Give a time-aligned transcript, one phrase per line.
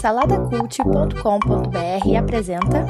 [0.00, 2.84] Saladacult.com.br apresenta.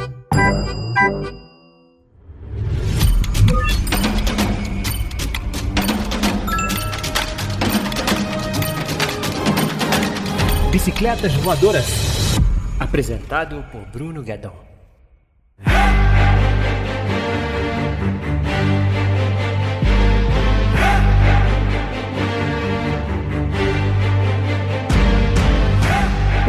[10.71, 12.39] Bicicletas Voadoras.
[12.81, 14.72] Apresentado por Bruno Guedon.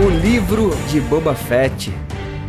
[0.06, 1.90] O livro de Boba Fett.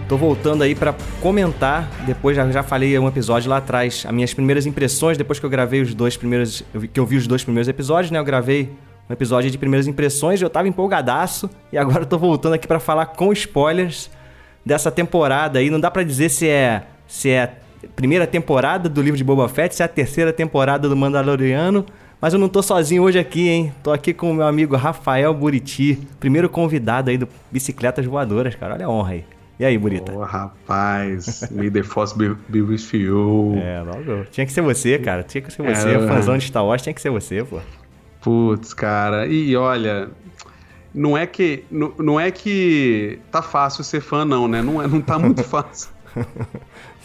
[0.08, 1.88] Tô voltando aí pra comentar.
[2.04, 4.04] Depois já, já falei um episódio lá atrás.
[4.04, 6.64] As minhas primeiras impressões, depois que eu gravei os dois primeiros.
[6.92, 8.18] Que eu vi os dois primeiros episódios, né?
[8.18, 8.72] Eu gravei
[9.08, 10.42] um episódio de primeiras impressões.
[10.42, 11.48] Eu tava empolgadaço.
[11.72, 14.10] E agora eu tô voltando aqui pra falar com spoilers
[14.66, 15.70] dessa temporada aí.
[15.70, 16.82] Não dá pra dizer se é.
[17.06, 17.50] Se é a
[17.94, 21.86] primeira temporada do livro de Boba Fett, se é a terceira temporada do Mandaloriano.
[22.24, 23.70] Mas eu não tô sozinho hoje aqui, hein?
[23.82, 28.72] Tô aqui com o meu amigo Rafael Buriti, primeiro convidado aí do Bicicletas Voadoras, cara.
[28.72, 29.24] Olha a honra aí.
[29.58, 30.10] E aí, Burita?
[30.10, 33.56] Ô, rapaz, may the force be, be with you.
[33.58, 34.24] É, logo.
[34.30, 35.22] Tinha que ser você, cara.
[35.22, 35.96] Tinha que ser você.
[35.96, 37.60] É, fãzão de Star Wars tinha que ser você, pô.
[38.22, 39.26] Putz, cara.
[39.26, 40.08] E olha,
[40.94, 44.62] não é que não, não é que tá fácil ser fã não, né?
[44.62, 45.90] Não, é, não tá muito fácil.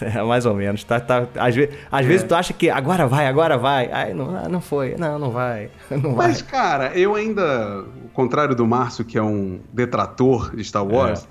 [0.16, 0.84] É, mais ou menos.
[0.84, 3.90] Tá, tá, às ve- às vezes tu acha que agora vai, agora vai.
[3.92, 4.96] Ai, não, ah, não foi.
[4.98, 5.70] Não, não vai.
[5.92, 6.28] Não vai.
[6.30, 11.28] Mas, cara, eu ainda, ao contrário do Márcio, que é um detrator de Star Wars,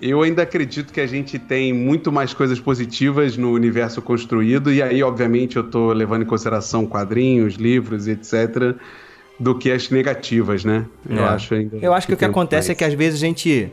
[0.00, 4.82] eu ainda acredito que a gente tem muito mais coisas positivas no universo construído, e
[4.82, 8.74] aí, obviamente, eu tô levando em consideração quadrinhos, livros, etc.,
[9.38, 10.84] do que as negativas, né?
[11.08, 11.28] Eu É.
[11.28, 11.76] acho ainda.
[11.80, 12.78] Eu acho que o que acontece é mais.
[12.78, 13.70] que às vezes a gente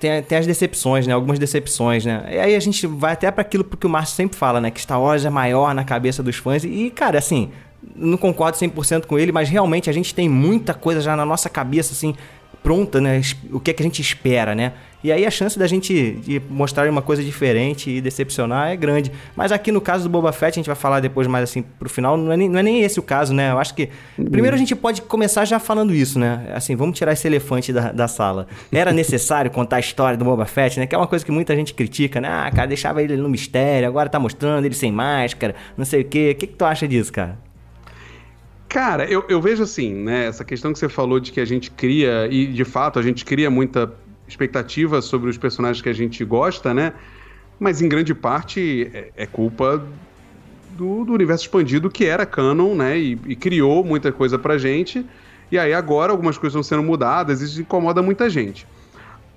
[0.00, 1.12] tem, tem as decepções, né?
[1.12, 2.24] Algumas decepções, né?
[2.30, 4.70] E aí a gente vai até para aquilo que o Márcio sempre fala, né?
[4.70, 6.64] Que Star Wars é maior na cabeça dos fãs.
[6.64, 7.50] E, cara, assim,
[7.94, 11.48] não concordo 100% com ele, mas realmente a gente tem muita coisa já na nossa
[11.48, 12.14] cabeça, assim,
[12.62, 13.20] pronta, né?
[13.52, 14.72] O que é que a gente espera, né?
[15.02, 19.12] E aí a chance da gente mostrar uma coisa diferente e decepcionar é grande.
[19.36, 21.88] Mas aqui no caso do Boba Fett, a gente vai falar depois mais assim pro
[21.88, 23.52] final, não é nem, não é nem esse o caso, né?
[23.52, 23.88] Eu acho que.
[24.16, 26.50] Primeiro a gente pode começar já falando isso, né?
[26.52, 28.48] Assim, vamos tirar esse elefante da, da sala.
[28.72, 30.86] Era necessário contar a história do Boba Fett, né?
[30.86, 32.28] Que é uma coisa que muita gente critica, né?
[32.28, 36.04] Ah, cara, deixava ele no mistério, agora tá mostrando ele sem máscara, não sei o
[36.04, 36.32] quê.
[36.34, 37.38] O que, que tu acha disso, cara?
[38.68, 40.26] Cara, eu, eu vejo assim, né?
[40.26, 43.24] Essa questão que você falou de que a gente cria, e de fato a gente
[43.24, 43.90] cria muita
[44.26, 46.92] expectativa sobre os personagens que a gente gosta, né?
[47.58, 49.82] Mas em grande parte é, é culpa
[50.76, 52.98] do, do universo expandido que era canon, né?
[52.98, 55.04] E, e criou muita coisa pra gente.
[55.50, 58.66] E aí agora algumas coisas estão sendo mudadas, isso incomoda muita gente.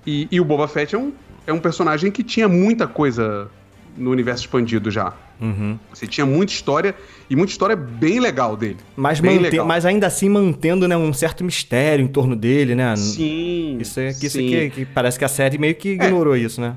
[0.06, 1.14] E, e o Boba Fett é um,
[1.48, 3.50] é um personagem que tinha muita coisa
[3.98, 5.14] no universo expandido já.
[5.40, 5.78] Uhum.
[5.94, 6.94] Você tinha muita história,
[7.30, 8.78] e muita história bem legal dele.
[8.96, 9.66] Mas, bem mante- legal.
[9.66, 12.96] mas ainda assim mantendo né, um certo mistério em torno dele, né?
[12.96, 13.78] Sim.
[13.80, 14.48] Isso é que, isso sim.
[14.48, 16.76] que, que parece que a série meio que ignorou isso, né?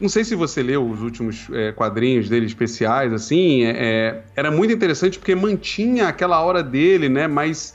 [0.00, 3.64] Não sei se você leu os últimos é, quadrinhos dele especiais, assim.
[3.64, 7.26] é, é, era muito interessante porque mantinha aquela hora dele, né?
[7.26, 7.74] Mas.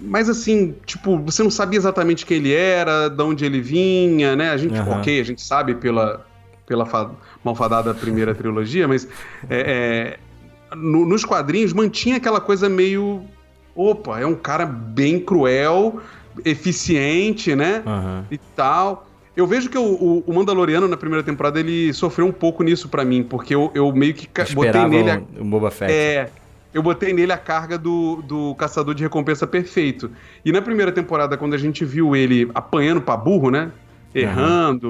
[0.00, 4.50] Mas assim, tipo, você não sabia exatamente quem ele era, de onde ele vinha, né?
[4.50, 5.00] A gente, Aham.
[5.00, 6.24] ok, a gente sabe pela,
[6.66, 7.10] pela fa-
[7.44, 9.08] malfadada primeira trilogia, mas
[9.50, 10.18] é,
[10.70, 13.22] é, no- nos quadrinhos mantinha aquela coisa meio.
[13.74, 16.00] Opa, é um cara bem cruel,
[16.44, 17.82] eficiente, né?
[17.86, 18.24] Aham.
[18.30, 19.06] e tal.
[19.36, 23.04] Eu vejo que o, o- Mandaloriano na primeira temporada ele sofreu um pouco nisso pra
[23.04, 25.92] mim, porque eu, eu meio que botei nele a, o Boba Fett.
[25.92, 26.28] é,
[26.78, 30.10] eu botei nele a carga do, do caçador de recompensa perfeito.
[30.44, 33.70] E na primeira temporada, quando a gente viu ele apanhando pra burro, né?
[34.14, 34.86] Errando.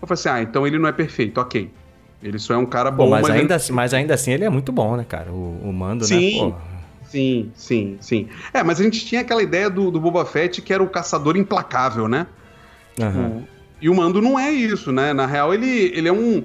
[0.00, 1.70] Eu falei assim: ah, então ele não é perfeito, ok.
[2.22, 4.44] Ele só é um cara Pô, bom, mas, ele- ainda, assim- mas ainda assim ele
[4.44, 5.30] é muito bom, né, cara?
[5.30, 6.46] O, o Mando, Sim.
[6.48, 6.52] né?
[6.52, 8.28] Pô, Sim, sim, sim.
[8.52, 11.36] É, mas a gente tinha aquela ideia do, do Boba Fett que era o caçador
[11.38, 12.26] implacável, né?
[13.00, 13.42] O-
[13.80, 15.12] E o Mando não é isso, né?
[15.12, 16.44] Na real, ele, ele é um.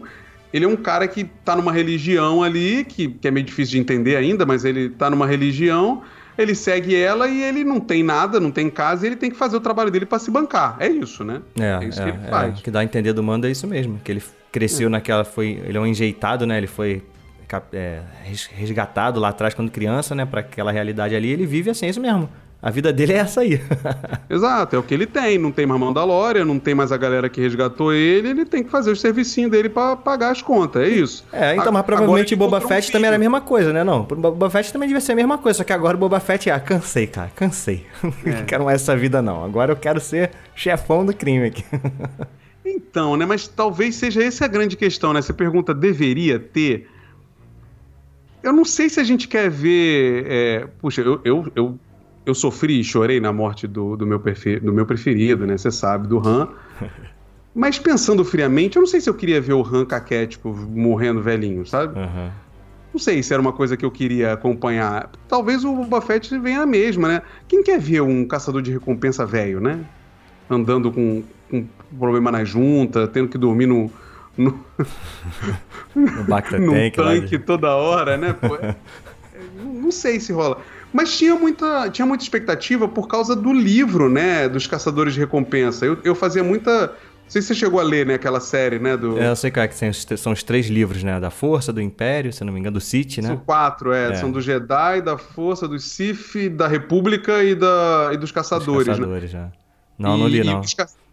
[0.53, 3.79] Ele é um cara que tá numa religião ali, que, que é meio difícil de
[3.79, 6.03] entender ainda, mas ele tá numa religião,
[6.37, 9.37] ele segue ela e ele não tem nada, não tem casa, e ele tem que
[9.37, 10.77] fazer o trabalho dele pra se bancar.
[10.79, 11.41] É isso, né?
[11.59, 12.59] É, isso é, que ele é, faz.
[12.59, 13.99] o que dá a entender do Mando é isso mesmo.
[14.03, 15.23] Que ele cresceu naquela.
[15.23, 16.57] Foi, ele é um enjeitado, né?
[16.57, 17.01] Ele foi
[17.71, 20.25] é, res- resgatado lá atrás quando criança, né?
[20.25, 21.29] Pra aquela realidade ali.
[21.31, 22.29] Ele vive assim, é isso mesmo.
[22.63, 23.61] A vida dele é essa aí.
[24.29, 25.37] Exato, é o que ele tem.
[25.37, 28.69] Não tem mais Mandalorian, não tem mais a galera que resgatou ele, ele tem que
[28.69, 31.25] fazer o servicinho dele pra pagar as contas, é isso.
[31.33, 33.83] É, então, A- mas provavelmente Boba encontrou um Fett também era a mesma coisa, né?
[33.83, 36.21] Não, o Boba Fett também devia ser a mesma coisa, só que agora o Boba
[36.21, 37.85] Fett, ah, cansei, cara, cansei.
[38.25, 38.29] É.
[38.31, 39.43] Não quero mais essa vida, não.
[39.43, 41.63] Agora eu quero ser chefão do crime aqui.
[42.65, 43.25] Então, né?
[43.25, 45.21] Mas talvez seja essa a grande questão, né?
[45.21, 46.87] Você pergunta, deveria ter?
[48.41, 50.25] Eu não sei se a gente quer ver.
[50.29, 51.79] é, Puxa, eu, eu, eu
[52.25, 54.21] eu sofri e chorei na morte do, do, meu,
[54.61, 55.57] do meu preferido, né?
[55.57, 56.47] Você sabe, do Han.
[57.55, 61.65] Mas pensando friamente, eu não sei se eu queria ver o Han caquético morrendo velhinho,
[61.65, 61.99] sabe?
[61.99, 62.31] Aham.
[62.91, 65.09] Não sei se era uma coisa que eu queria acompanhar.
[65.27, 67.21] Talvez o Boba Fett venha a mesma, né?
[67.47, 69.79] Quem quer ver um caçador de recompensa velho, né?
[70.49, 71.65] Andando com, com
[71.97, 73.91] problema na junta, tendo que dormir no.
[74.37, 74.59] no,
[75.95, 76.97] No Tank.
[76.97, 78.33] lá tanque de- toda hora, né?
[78.33, 78.57] Pô,
[79.63, 80.59] não sei se rola.
[80.93, 84.47] Mas tinha muita, tinha muita expectativa por causa do livro, né?
[84.47, 85.85] Dos Caçadores de Recompensa.
[85.85, 86.87] Eu, eu fazia muita.
[87.23, 88.13] Não sei se você chegou a ler, né?
[88.13, 88.95] Aquela série, né?
[88.95, 91.19] Do, É, eu sei cara, que são os, são três livros, né?
[91.19, 93.41] Da Força, do Império, se não me engano, do City, São né?
[93.43, 94.15] quatro, é, É.
[94.15, 98.87] São do Jedi, da Força, do Sith, da República e, da, e dos Dos Caçadores,
[98.87, 98.93] né?
[98.93, 99.51] caçadores, né?
[99.97, 100.61] Não, E- não li, não.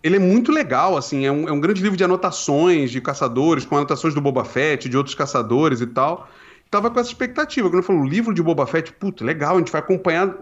[0.02, 3.64] Ele é muito legal, assim, é um, é um grande livro de anotações de caçadores,
[3.66, 6.28] com anotações do Boba Fett, de outros caçadores e tal.
[6.70, 7.68] Tava com essa expectativa.
[7.68, 10.32] Quando eu falo, o livro de Boba Fett, puta, legal, a gente vai acompanhar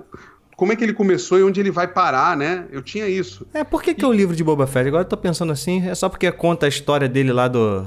[0.57, 2.67] como é que ele começou e onde ele vai parar, né?
[2.71, 3.47] Eu tinha isso.
[3.55, 4.89] É, por que, que é o livro de Boba Fett?
[4.89, 7.87] Agora eu tô pensando assim, é só porque conta a história dele lá do.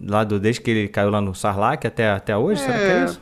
[0.00, 0.38] lá do.
[0.38, 2.60] desde que ele caiu lá no Sarlacc até, até hoje?
[2.60, 3.04] Será que é É.
[3.04, 3.20] isso?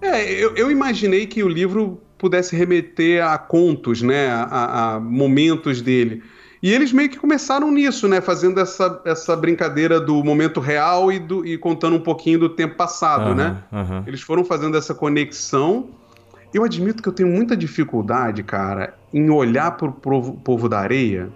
[0.00, 4.28] É, eu, eu imaginei que o livro pudesse remeter a contos, né?
[4.30, 6.22] A- a momentos dele.
[6.62, 8.20] E eles meio que começaram nisso, né?
[8.20, 12.76] Fazendo essa, essa brincadeira do momento real e, do, e contando um pouquinho do tempo
[12.76, 13.62] passado, Aham, né?
[13.72, 14.04] aham.
[14.06, 15.88] Eles foram fazendo essa conexão.
[16.54, 21.30] Eu admito que eu tenho muita dificuldade, cara, em olhar pro povo, povo da areia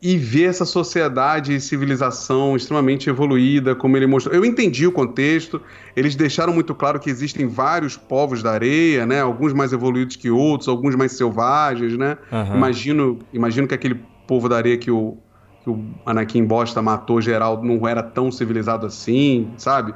[0.00, 4.34] e ver essa sociedade e civilização extremamente evoluída, como ele mostrou.
[4.34, 5.60] Eu entendi o contexto,
[5.96, 9.20] eles deixaram muito claro que existem vários povos da areia, né?
[9.20, 12.16] Alguns mais evoluídos que outros, alguns mais selvagens, né?
[12.30, 12.56] Aham.
[12.56, 15.16] Imagino, imagino que aquele povo da areia que o,
[15.64, 19.92] que o Anakin Bosta matou geral não era tão civilizado assim, sabe?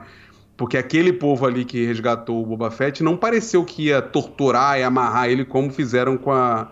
[0.56, 4.82] Porque aquele povo ali que resgatou o Boba Fett não pareceu que ia torturar e
[4.82, 6.68] amarrar ele como fizeram com a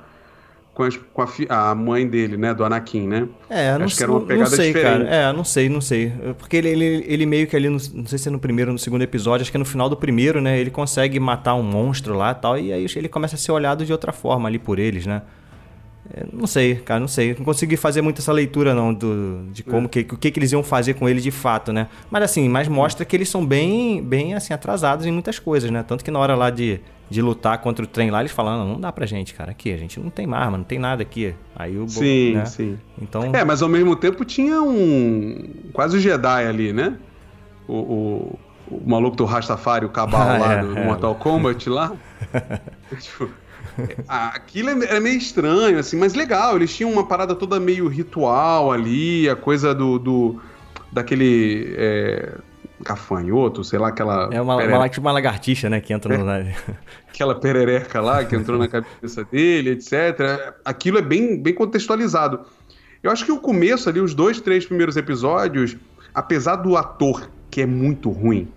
[0.81, 3.29] com, as- com a, fi- a mãe dele, né, do Anakin, né?
[3.51, 5.05] É, não, Acho que era uma não pegada sei, diferente.
[5.05, 5.15] cara.
[5.15, 6.11] É, não sei, não sei.
[6.39, 8.73] Porque ele, ele, ele meio que ali, no, não sei se é no primeiro ou
[8.73, 10.59] no segundo episódio, acho que é no final do primeiro, né?
[10.59, 13.85] Ele consegue matar um monstro lá e tal, e aí ele começa a ser olhado
[13.85, 15.21] de outra forma ali por eles, né?
[16.13, 17.35] É, não sei, cara, não sei.
[17.39, 20.53] Não consegui fazer muito essa leitura, não, do, de como que, o que, que eles
[20.53, 21.89] iam fazer com ele de fato, né?
[22.11, 25.85] Mas assim, mas mostra que eles são bem, bem assim, atrasados em muitas coisas, né?
[25.87, 28.73] Tanto que na hora lá de, de lutar contra o trem lá, eles falam, não,
[28.75, 31.35] não dá pra gente, cara, aqui, a gente não tem arma, não tem nada aqui.
[31.55, 32.45] Aí o Sim, né?
[32.45, 32.79] sim.
[33.01, 33.31] Então.
[33.33, 36.97] É, mas ao mesmo tempo tinha um quase o Jedi ali, né?
[37.69, 40.85] O, o, o maluco do Rastafari, o Cabal Ah, lá é, do é.
[40.85, 41.93] Mortal Kombat lá.
[42.99, 43.31] Tipo,
[44.09, 46.57] Aquilo é é meio estranho, assim, mas legal.
[46.57, 49.99] Eles tinham uma parada toda meio ritual ali, a coisa do.
[49.99, 50.41] do
[50.93, 51.75] daquele.
[51.77, 52.35] É,
[52.83, 54.29] gafanhoto, sei lá, aquela.
[54.33, 55.81] É uma, uma, tipo uma lagartixa, né?
[55.81, 56.25] Que entra no.
[57.09, 60.55] aquela perereca lá que entrou na cabeça dele, etc.
[60.65, 62.41] Aquilo é bem, bem contextualizado.
[63.03, 65.77] Eu acho que o começo ali, os dois, três primeiros episódios,
[66.15, 68.49] apesar do ator que é muito ruim,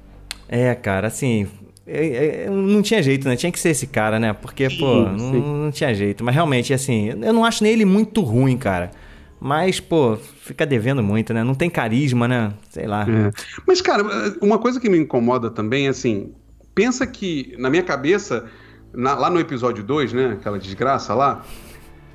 [0.47, 1.47] É, cara, assim.
[1.87, 3.35] É- é- não tinha jeito, né?
[3.35, 4.33] Tinha que ser esse cara, né?
[4.33, 5.41] Porque, Sim, pô, não, sim.
[5.63, 6.23] não tinha jeito.
[6.23, 8.91] Mas realmente, assim, eu não acho nele muito ruim, cara.
[9.39, 11.43] Mas, pô, fica devendo muito, né?
[11.43, 12.53] Não tem carisma, né?
[12.69, 13.01] Sei lá.
[13.03, 13.31] É.
[13.67, 14.03] Mas, cara,
[14.41, 16.31] uma coisa que me incomoda também é assim:
[16.73, 18.45] pensa que, na minha cabeça,
[18.93, 20.37] na- lá no episódio 2, né?
[20.39, 21.43] Aquela desgraça lá,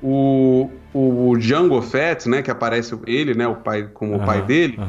[0.01, 2.41] o, o Django Fett, né?
[2.41, 3.47] Que aparece ele, né?
[3.47, 4.79] O pai, como o pai dele.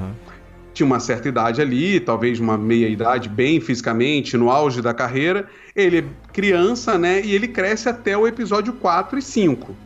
[0.72, 5.48] Tinha uma certa idade ali, talvez uma meia idade, bem fisicamente, no auge da carreira.
[5.74, 7.20] Ele é criança, né?
[7.22, 9.76] E ele cresce até o episódio 4 e 5,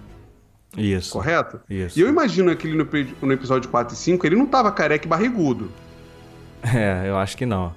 [0.77, 1.13] Isso.
[1.13, 1.61] correto?
[1.69, 1.99] Isso.
[1.99, 2.89] E eu imagino que ele no,
[3.23, 5.71] no episódio 4 e 5, ele não tava careca e barrigudo.
[6.67, 7.75] É, eu acho que não.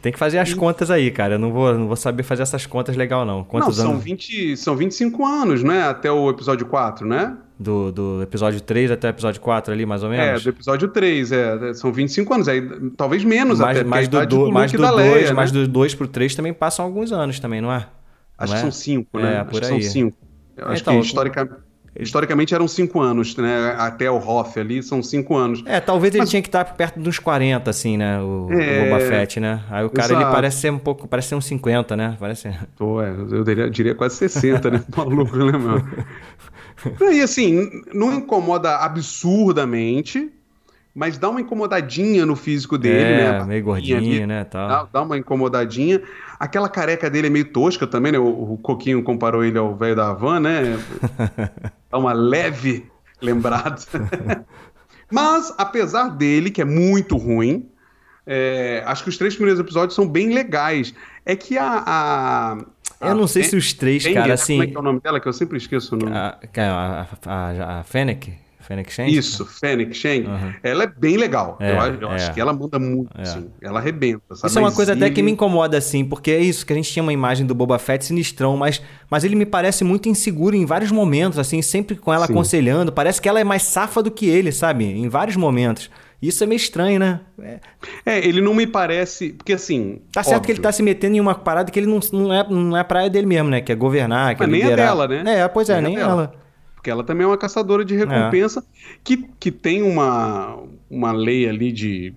[0.00, 1.34] Tem que fazer as contas aí, cara.
[1.34, 3.44] Eu não vou, não vou saber fazer essas contas legal, não.
[3.44, 5.82] Quantos não, são, anos 20, são 25 anos, né?
[5.82, 7.36] Até o episódio 4, né?
[7.62, 10.42] Do, do episódio 3 até o episódio 4 ali, mais ou É, menos?
[10.42, 11.74] do episódio 3, é.
[11.74, 12.48] São 25 anos.
[12.48, 15.60] Aí, talvez menos mais, até, mais do, do, do mais do 2, Leia, mais né?
[15.60, 17.86] do 2 pro 3 também passam alguns anos também, não é?
[18.38, 18.70] Acho Não que é?
[18.70, 19.34] são 5, né?
[19.34, 19.82] É, Acho por que são aí.
[19.82, 20.16] 5.
[20.56, 21.58] Eu acho Então, que historica-
[21.98, 23.74] historicamente eram 5 anos, né?
[23.76, 25.62] Até o Hoff ali são 5 anos.
[25.66, 28.18] É, talvez ele Mas- tinha que estar perto dos 40, assim, né?
[28.20, 29.60] O, o É, Boba Fett, né?
[29.70, 32.16] Aí o cara, ele parece ser um pouco, parece ser uns 50, né?
[32.18, 32.48] Parece...
[32.78, 34.82] Pô, é, eu diria, diria quase 60, né?
[34.96, 35.82] Maluco, né, meu?
[37.12, 40.30] E assim, não incomoda absurdamente,
[40.94, 43.44] mas dá uma incomodadinha no físico dele, é, né?
[43.44, 44.44] meio gordinho, né?
[44.44, 44.68] Tal.
[44.68, 46.02] Dá, dá uma incomodadinha.
[46.38, 48.18] Aquela careca dele é meio tosca também, né?
[48.18, 50.78] O, o Coquinho comparou ele ao velho da Havan, né?
[51.90, 52.86] Dá uma leve
[53.20, 53.76] lembrada.
[55.10, 57.68] Mas, apesar dele, que é muito ruim,
[58.26, 60.94] é, acho que os três primeiros episódios são bem legais.
[61.26, 62.58] É que a, a,
[63.00, 64.54] Eu não sei se os três, cara, assim.
[64.54, 65.20] Como é que é o nome dela?
[65.20, 66.14] Que eu sempre esqueço o nome.
[66.16, 68.32] A, a, a, a, a Fennec?
[68.60, 68.92] Fennec?
[69.10, 70.26] Isso, Fennec Shen.
[70.26, 70.52] Uhum.
[70.62, 71.56] Ela é bem legal.
[71.58, 72.14] É, eu, acho- eu é.
[72.14, 73.22] acho que ela manda muito, É.
[73.22, 73.50] assim.
[73.60, 74.46] Ela arrebenta, sabe?
[74.48, 76.76] Isso é uma Mas coisa até que me incomoda, assim, porque é isso, que a
[76.76, 78.80] gente tinha uma imagem do Boba Fett sinistrão, mas,
[79.10, 82.32] mas ele me parece muito inseguro em vários momentos, assim, sempre com ela Sim.
[82.32, 82.92] aconselhando.
[82.92, 84.84] Parece que ela é mais safa do que ele, sabe?
[84.84, 85.90] Em vários momentos.
[86.22, 87.20] Isso é meio estranho, né?
[87.38, 87.60] É,
[88.04, 89.32] É, ele não me parece.
[89.32, 90.02] Porque assim.
[90.12, 92.32] tá certo óbvio, que ele tá se metendo em uma parada que ele não, não,
[92.32, 93.60] é, não é praia dele mesmo, né?
[93.60, 95.40] Que é governar, que Mas é nem é dela, né?
[95.40, 96.12] É, pois é, Nem é nem dela.
[96.12, 96.34] ela.
[96.74, 98.64] Porque ela também é uma caçadora de recompensa
[99.04, 100.58] que, que tem uma,
[100.90, 102.14] uma lei ali de,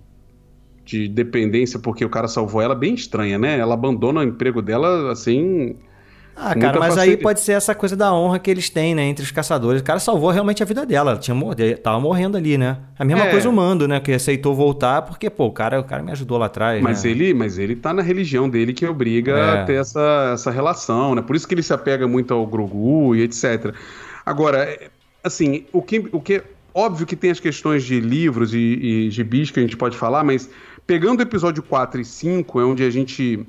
[0.84, 3.58] de dependência, porque o cara salvou ela bem estranha, né?
[3.58, 5.76] Ela abandona o emprego dela assim.
[6.36, 9.24] Ah, cara, mas aí pode ser essa coisa da honra que eles têm, né, entre
[9.24, 9.80] os caçadores.
[9.80, 12.76] O cara salvou realmente a vida dela, ela tinha mor- tava morrendo ali, né?
[12.98, 13.30] A mesma É.
[13.30, 16.36] coisa o Mando, né, que aceitou voltar porque, pô, o cara, o cara me ajudou
[16.38, 17.10] lá atrás, Mas né?
[17.10, 19.50] ele, mas ele tá na religião dele que obriga É.
[19.60, 21.22] a ter essa, essa relação, né?
[21.22, 23.72] Por isso que ele se apega muito ao Grogu e etc.
[24.26, 24.76] Agora,
[25.22, 26.42] assim, o que, o que.
[26.76, 30.24] Óbvio que tem as questões de livros e, e gibis que a gente pode falar,
[30.24, 30.50] mas
[30.84, 33.46] pegando o episódio 4 e 5, é onde a gente.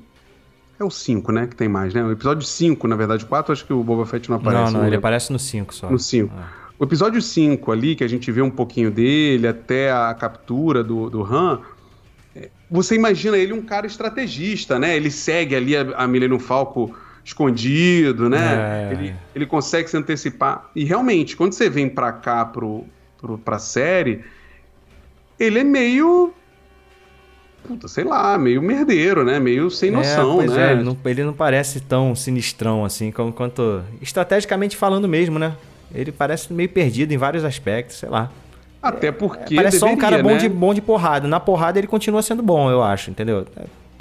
[0.78, 1.46] É o 5, né?
[1.46, 2.02] Que tem mais, né?
[2.02, 4.72] O episódio 5, na verdade, o 4 acho que o Boba Fett não aparece.
[4.72, 5.90] Não, não, ele aparece no 5 só.
[5.90, 6.32] No 5.
[6.36, 6.48] Ah.
[6.78, 11.08] O episódio 5 ali, que a gente vê um pouquinho dele, até a captura do,
[11.08, 11.62] do Han,
[12.34, 14.94] é, você imagina ele um cara estrategista, né?
[14.94, 18.88] Ele segue ali a, a Millennium Falco escondido, né?
[18.88, 18.92] É.
[18.92, 20.70] Ele, ele consegue se antecipar.
[20.76, 22.84] E realmente, quando você vem pra cá, pro,
[23.18, 24.22] pro, pra série,
[25.38, 26.34] ele é meio...
[27.66, 29.38] Puta, sei lá, meio merdeiro, né?
[29.38, 30.68] Meio sem noção, é, pois né?
[30.68, 33.82] é, ele não, ele não parece tão sinistrão assim, como quanto.
[34.00, 35.54] Estrategicamente falando mesmo, né?
[35.94, 38.30] Ele parece meio perdido em vários aspectos, sei lá.
[38.82, 40.38] Até porque parece só um deveria, cara bom, né?
[40.38, 41.26] de, bom de porrada.
[41.26, 43.46] Na porrada ele continua sendo bom, eu acho, entendeu?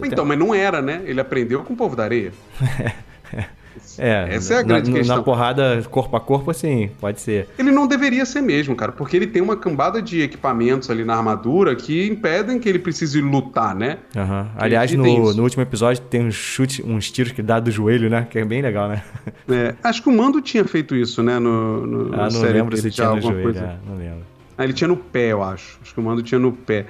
[0.03, 1.01] Então, mas não era, né?
[1.05, 2.33] Ele aprendeu com o povo da areia.
[3.97, 5.17] É, Essa é a grande na, questão.
[5.17, 7.47] Na porrada corpo a corpo, assim, pode ser.
[7.57, 11.15] Ele não deveria ser mesmo, cara, porque ele tem uma cambada de equipamentos ali na
[11.15, 13.97] armadura que impedem que ele precise lutar, né?
[14.15, 14.49] Aham.
[14.57, 18.27] Aliás, no, no último episódio tem uns chutes, uns tiros que dá do joelho, né?
[18.29, 19.03] Que é bem legal, né?
[19.49, 21.39] É, acho que o Mando tinha feito isso, né?
[21.39, 23.43] No, no, Ah, não série lembro se tinha no joelho.
[23.43, 23.59] coisa.
[23.59, 24.19] é, não lembro.
[24.57, 25.77] Ah, ele tinha no pé, eu acho.
[25.81, 26.85] Acho que o Mando tinha no pé.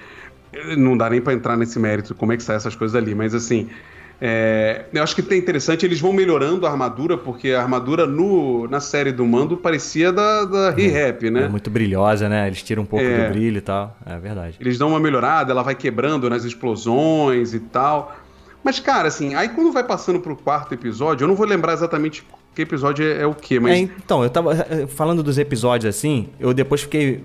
[0.77, 3.33] Não dá nem pra entrar nesse mérito, como é que sai essas coisas ali, mas
[3.35, 3.67] assim.
[4.21, 8.67] É, eu acho que é interessante, eles vão melhorando a armadura, porque a armadura no,
[8.67, 11.43] na série do Mando parecia da, da Re-Rap, né?
[11.43, 12.47] É muito brilhosa, né?
[12.47, 13.25] Eles tiram um pouco É.
[13.27, 13.97] do brilho e tal.
[14.05, 14.55] É verdade.
[14.59, 18.15] Eles dão uma melhorada, ela vai quebrando nas explosões e tal.
[18.63, 22.23] Mas, cara, assim, aí quando vai passando pro quarto episódio, eu não vou lembrar exatamente
[22.55, 23.73] que episódio é, é o quê, mas.
[23.73, 27.23] É, então, eu tava eh, falando dos episódios assim, eu depois fiquei.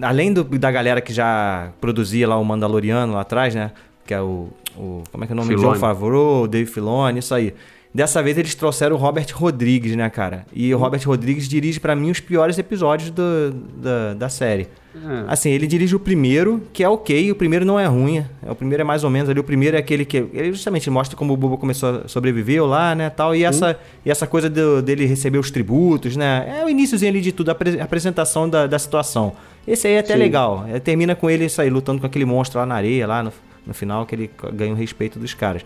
[0.00, 3.72] Além do- da galera que já produzia lá o Mandaloriano lá atrás, né?
[4.12, 4.48] Que é o.
[4.76, 5.48] o como é que é o nome?
[5.48, 5.72] Filoni.
[5.74, 7.54] John Favreau, Dave Filoni, isso aí.
[7.94, 10.46] Dessa vez eles trouxeram o Robert Rodrigues, né, cara?
[10.52, 14.66] E o Robert Rodrigues dirige pra mim os piores episódios do- da, da série.
[14.94, 15.24] É.
[15.28, 18.24] Assim, ele dirige o primeiro, que é ok, o primeiro não é ruim.
[18.46, 19.38] É, O primeiro é mais ou menos ali.
[19.40, 20.16] O primeiro é aquele que.
[20.32, 23.10] Ele justamente mostra como o Boba começou a sobreviver lá, né?
[23.10, 26.60] Tal, e, essa, e essa coisa do- dele receber os tributos, né?
[26.60, 29.32] É o iníciozinho ali de tudo, a a apresentação da, da situação.
[29.68, 30.18] Esse aí é até Sim.
[30.18, 30.64] legal.
[30.66, 33.32] É, termina com ele isso aí, lutando com aquele monstro lá na areia, lá no,
[33.66, 35.64] no final, que ele ganha o respeito dos caras.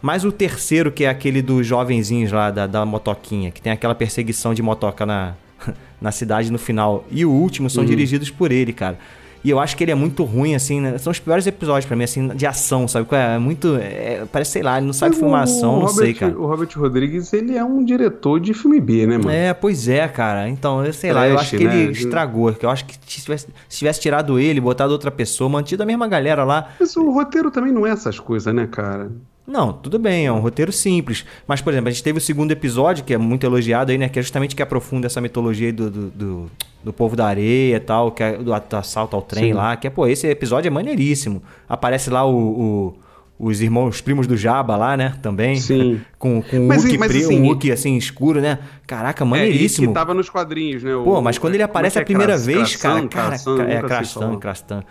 [0.00, 3.94] Mas o terceiro, que é aquele dos jovenzinhos lá da, da motoquinha, que tem aquela
[3.94, 5.34] perseguição de motoca na,
[6.00, 7.04] na cidade no final.
[7.10, 8.98] E o último são dirigidos por ele, cara.
[9.44, 10.98] E eu acho que ele é muito ruim, assim, né?
[10.98, 13.06] São os piores episódios pra mim, assim, de ação, sabe?
[13.12, 13.76] É É muito.
[13.76, 16.38] é, parece, sei lá, ele não sabe filmar ação, não sei, cara.
[16.38, 19.30] O Robert Rodrigues, ele é um diretor de filme B, né, mano?
[19.30, 20.48] É, pois é, cara.
[20.48, 21.90] Então, eu sei lá, eu Trash, acho que ele né?
[21.90, 22.52] estragou.
[22.52, 25.86] Que eu acho que se tivesse, se tivesse tirado ele, botado outra pessoa, mantido a
[25.86, 29.10] mesma galera lá, Mas o roteiro também não é essas coisas, né, cara?
[29.52, 31.26] Não, tudo bem, é um roteiro simples.
[31.46, 34.08] Mas, por exemplo, a gente teve o segundo episódio, que é muito elogiado aí, né?
[34.08, 36.50] Que é justamente que aprofunda essa mitologia aí do, do, do,
[36.84, 39.52] do povo da areia e tal, que é do assalto ao trem Sim.
[39.52, 39.76] lá.
[39.76, 41.42] Que é, pô, esse episódio é maneiríssimo.
[41.68, 42.94] Aparece lá o, o-
[43.38, 45.14] os irmãos, os primos do Jabba lá, né?
[45.20, 45.56] Também.
[45.56, 46.00] Sim.
[46.18, 48.58] com com um Mas, Wookie mas, assim, um Wookie assim escuro, né?
[48.86, 49.84] Caraca, É, maneiríssimo.
[49.86, 50.94] e que tava nos quadrinhos, né?
[50.94, 52.02] O- Pô, mas quando ele como é aparece é?
[52.02, 53.34] a primeira Cras- vez, cara, cara,
[53.68, 54.38] é Krastan.
[54.38, 54.84] Krastan.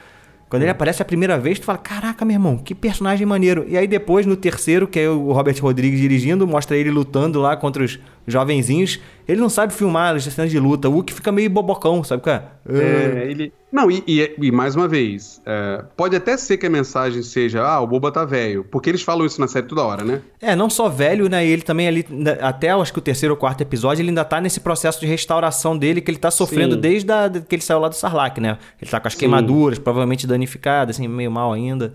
[0.52, 3.64] Quando ele aparece a primeira vez, tu fala, caraca, meu irmão, que personagem maneiro.
[3.70, 7.56] E aí depois, no terceiro, que é o Robert Rodrigues dirigindo, mostra ele lutando lá
[7.56, 7.98] contra os
[8.28, 9.00] jovenzinhos.
[9.28, 10.90] Ele não sabe filmar as cenas de luta.
[10.90, 12.44] O que fica meio bobocão, sabe qual é?
[12.70, 13.54] É, ele...
[13.72, 17.64] Não, e, e- e mais uma vez, é, pode até ser que a mensagem seja,
[17.64, 20.22] ah, o Boba tá velho, porque eles falam isso na série toda hora, né?
[20.42, 21.46] É, não só velho, né?
[21.46, 24.42] Ele também ali, na- até acho que o terceiro ou quarto episódio, ele ainda tá
[24.42, 26.82] nesse processo de restauração dele que ele tá sofrendo Sim.
[26.82, 28.58] desde a, que ele saiu lá do Sarlacc, né?
[28.82, 29.20] Ele tá com as Sim.
[29.20, 31.94] queimaduras, provavelmente danificado, assim, meio mal ainda.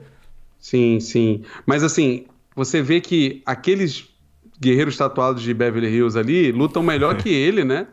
[0.58, 1.42] Sim, sim.
[1.66, 4.08] Mas assim, você vê que aqueles
[4.60, 7.86] guerreiros tatuados de Beverly Hills ali lutam melhor que ele, né?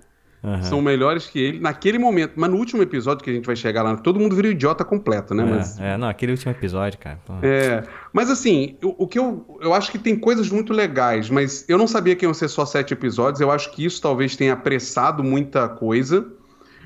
[0.44, 0.62] Uhum.
[0.62, 2.34] São melhores que ele naquele momento.
[2.36, 5.34] Mas no último episódio que a gente vai chegar lá, todo mundo vira idiota completo,
[5.34, 5.44] né?
[5.44, 5.80] É, mas...
[5.80, 7.18] é não, aquele último episódio, cara.
[7.26, 7.34] Pô.
[7.42, 11.64] É, mas assim, o, o, que eu, eu acho que tem coisas muito legais, mas
[11.70, 13.40] eu não sabia que iam ser só sete episódios.
[13.40, 16.28] Eu acho que isso talvez tenha apressado muita coisa.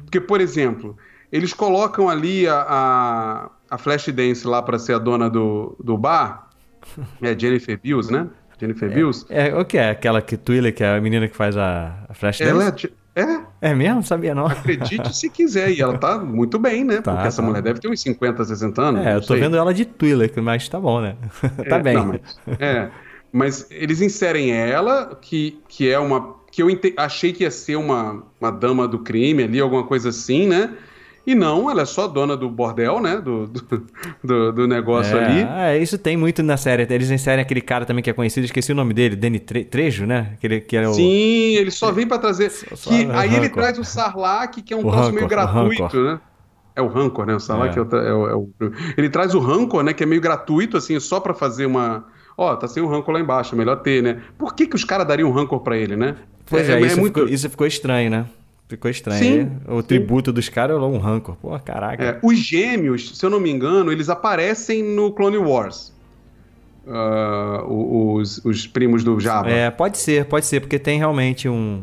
[0.04, 0.96] Porque, por exemplo,
[1.32, 6.48] eles colocam ali a, a, a Flashdance lá para ser a dona do, do bar.
[7.22, 8.30] É Jennifer Bills, né?
[8.60, 9.26] Jennifer é, Bills.
[9.30, 9.92] É, o que é?
[9.92, 12.50] Aquela que Twiller, que é a menina que faz a, a Flashdance?
[12.50, 12.76] Ela
[13.16, 13.70] é, é.
[13.70, 14.04] É mesmo?
[14.04, 14.46] Sabia não.
[14.46, 15.72] Acredite se quiser.
[15.72, 17.02] E ela tá muito bem, né?
[17.08, 17.48] Tá, Porque essa tá.
[17.48, 19.06] mulher deve ter uns 50, 60 anos.
[19.06, 19.40] É, eu tô sei.
[19.40, 21.16] vendo ela de Twiller, mas tá bom, né?
[21.70, 21.96] tá é, bem.
[21.96, 22.22] Não, mas,
[22.60, 22.90] é.
[23.32, 26.36] Mas eles inserem ela, que, que é uma.
[26.52, 30.48] que eu achei que ia ser uma, uma dama do crime ali, alguma coisa assim,
[30.48, 30.74] né?
[31.28, 33.18] E não, ela é só dona do bordel, né?
[33.18, 33.48] Do,
[34.24, 35.42] do, do negócio é, ali.
[35.42, 36.88] É, isso tem muito na série.
[36.90, 40.32] Eles inserem aquele cara também que é conhecido, esqueci o nome dele, Danny Trejo, né?
[40.36, 40.94] Aquele, que era o...
[40.94, 42.50] Sim, ele só vem para trazer.
[42.50, 46.18] Só, que, aí ele traz o Sarlacc, que é um troço meio gratuito, né?
[46.74, 47.36] É o Rancor, né?
[47.36, 47.82] O Sarlacc é.
[47.82, 48.50] É, o, é, o,
[48.98, 49.94] Ele traz o Rancor, né?
[49.94, 52.06] Que é meio gratuito, assim, só para fazer uma.
[52.38, 54.22] Ó, oh, tá sem o Rancor lá embaixo, é melhor ter, né?
[54.38, 56.16] Por que, que os caras dariam um Rancor pra ele, né?
[56.46, 57.20] Pois é, é, isso, muito...
[57.20, 58.26] ficou, isso ficou estranho, né?
[58.68, 59.20] Ficou estranho.
[59.20, 59.88] Sim, o sim.
[59.88, 61.38] tributo dos caras é um rancor.
[61.38, 62.04] Pô, caraca.
[62.04, 65.96] É, os gêmeos, se eu não me engano, eles aparecem no Clone Wars.
[66.86, 69.50] Uh, os, os primos do Jabba.
[69.50, 71.82] É, pode ser, pode ser, porque tem realmente um.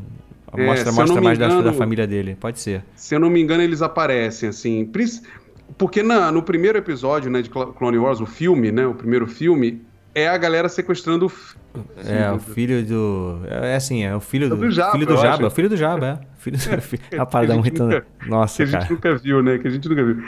[0.56, 2.82] É, mostra mostra mais engano, da, da, família dele, pode ser.
[2.94, 4.90] Se eu não me engano, eles aparecem, assim.
[5.76, 8.86] Porque na, no primeiro episódio né, de Clone Wars, o filme, né?
[8.86, 9.82] O primeiro filme,
[10.14, 11.30] é a galera sequestrando
[12.06, 13.40] é, o filho do.
[13.48, 14.56] É assim, é o filho do.
[14.56, 16.26] do Jabba, filho do Jabba, o filho do Jabba, é.
[16.38, 17.26] Filho do...
[17.26, 17.82] parada muito.
[17.82, 19.58] Nunca, Nossa, que a gente nunca viu, né?
[19.58, 20.22] Que a gente nunca viu.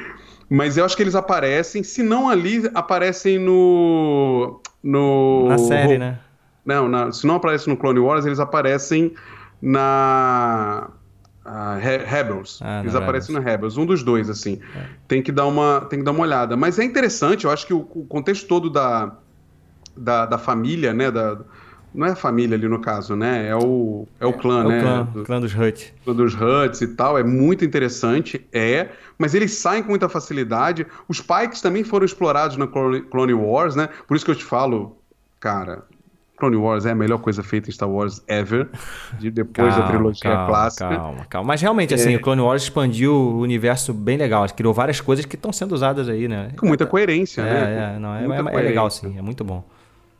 [0.49, 4.61] Mas eu acho que eles aparecem, se não ali, aparecem no.
[4.83, 6.19] no na série, né?
[6.64, 7.12] Não, na...
[7.12, 9.14] se não aparecem no Clone Wars, eles aparecem
[9.62, 10.90] na.
[11.45, 12.59] Uh, Rebels.
[12.61, 13.45] Ah, eles aparecem Rebels.
[13.45, 14.59] no Rebels, um dos dois, assim.
[14.75, 14.81] É.
[15.07, 16.57] Tem, que dar uma, tem que dar uma olhada.
[16.57, 19.17] Mas é interessante, eu acho que o, o contexto todo da,
[19.97, 21.11] da, da família, né?
[21.11, 21.39] Da,
[21.97, 23.49] não é a família ali no caso, né?
[23.49, 24.78] É o, é o clã, é, né?
[24.78, 25.95] O clã, do, clã dos Hutt.
[26.04, 27.19] Clã dos Huts e tal.
[27.19, 28.91] É muito interessante, é.
[29.17, 30.87] Mas eles saem com muita facilidade.
[31.09, 33.89] Os Pikes também foram explorados na Clone Wars, né?
[34.06, 34.99] Por isso que eu te falo,
[35.41, 35.85] cara,
[36.37, 38.69] Clone Wars é a melhor coisa feita em Star Wars ever,
[39.19, 40.89] de depois calma, da trilogia calma, clássica.
[40.89, 41.49] Calma, calma.
[41.49, 42.17] Mas realmente, assim, é...
[42.17, 44.47] o Clone Wars expandiu o universo bem legal.
[44.54, 46.50] Criou várias coisas que estão sendo usadas aí, né?
[46.59, 47.95] Com muita coerência, é, né?
[47.95, 49.17] É, não, é, é, é legal, sim.
[49.17, 49.65] É muito bom.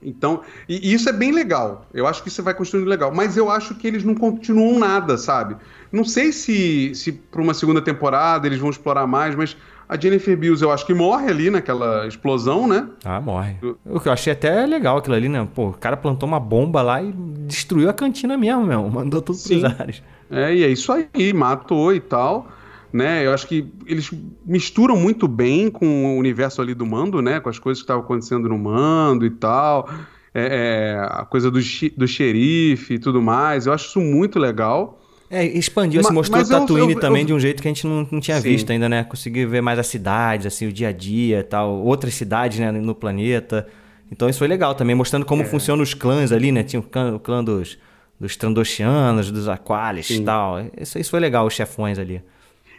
[0.03, 1.87] Então, e, isso é bem legal.
[1.93, 3.13] Eu acho que isso vai construindo legal.
[3.15, 5.57] Mas eu acho que eles não continuam nada, sabe?
[5.91, 9.57] Não sei se, se para uma segunda temporada eles vão explorar mais, mas
[9.89, 12.89] a Jennifer Bills eu acho que morre ali naquela explosão, né?
[13.05, 13.57] Ah, morre.
[13.85, 15.47] O que eu achei até legal aquilo ali, né?
[15.55, 17.13] Pô, o cara plantou uma bomba lá e
[17.47, 18.89] destruiu a cantina mesmo, meu.
[18.89, 19.61] Mandou tudo Sim.
[19.61, 20.03] pros ares.
[20.31, 22.56] É, e é isso aí, matou e tal
[22.93, 23.27] né?
[23.27, 24.11] Eu acho que eles
[24.45, 27.41] misturam muito bem com o universo ali do Mando, né?
[27.41, 29.89] Com as coisas que estavam acontecendo no Mando e tal.
[30.35, 31.59] É, é, a coisa do,
[31.97, 33.67] do xerife e tudo mais.
[33.67, 35.01] Eu acho isso muito legal.
[35.29, 37.71] É, expandiu, assim, mostrou o Tatooine eu, eu, também eu, de um jeito que a
[37.71, 38.51] gente não, não tinha sim.
[38.51, 39.03] visto ainda, né?
[39.03, 42.71] Conseguiu ver mais as cidades, assim, o dia a dia e tal, outras cidades, né,
[42.71, 43.67] no planeta.
[44.11, 45.45] Então isso foi legal também, mostrando como é.
[45.45, 46.63] funcionam os clãs ali, né?
[46.63, 47.77] Tinha o clã, o clã dos,
[48.21, 50.59] dos Trandoshianos, dos Aqualis e tal.
[50.79, 52.23] Isso, isso foi legal, os chefões ali.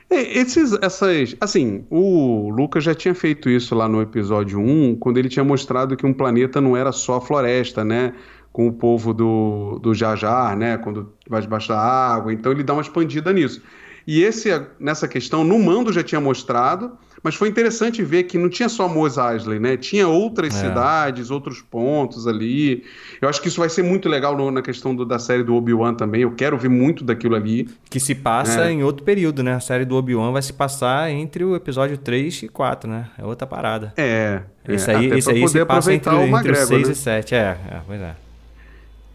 [0.09, 5.17] É, esses, essas, assim, o Lucas já tinha feito isso lá no episódio 1, quando
[5.17, 8.13] ele tinha mostrado que um planeta não era só floresta, né?
[8.53, 10.77] Com o povo do, do Jajar, né?
[10.77, 12.31] Quando vai debaixo da água.
[12.31, 13.61] Então ele dá uma expandida nisso.
[14.07, 18.49] E esse, nessa questão, no Mando já tinha mostrado, mas foi interessante ver que não
[18.49, 19.75] tinha só Mos Eisley, né?
[19.75, 20.67] Tinha outras é.
[20.67, 22.83] cidades, outros pontos ali.
[23.21, 25.55] Eu acho que isso vai ser muito legal no, na questão do, da série do
[25.55, 26.21] Obi-Wan também.
[26.21, 27.67] Eu quero ver muito daquilo ali.
[27.89, 28.71] Que se passa é.
[28.71, 29.55] em outro período, né?
[29.55, 33.09] A série do Obi-Wan vai se passar entre o episódio 3 e 4, né?
[33.17, 33.93] É outra parada.
[33.97, 34.41] É.
[34.67, 34.95] Esse é.
[34.95, 36.91] aí, esse aí se passa entre, o, entre o 6 né?
[36.91, 37.35] e 7.
[37.35, 38.15] É, é, pois é.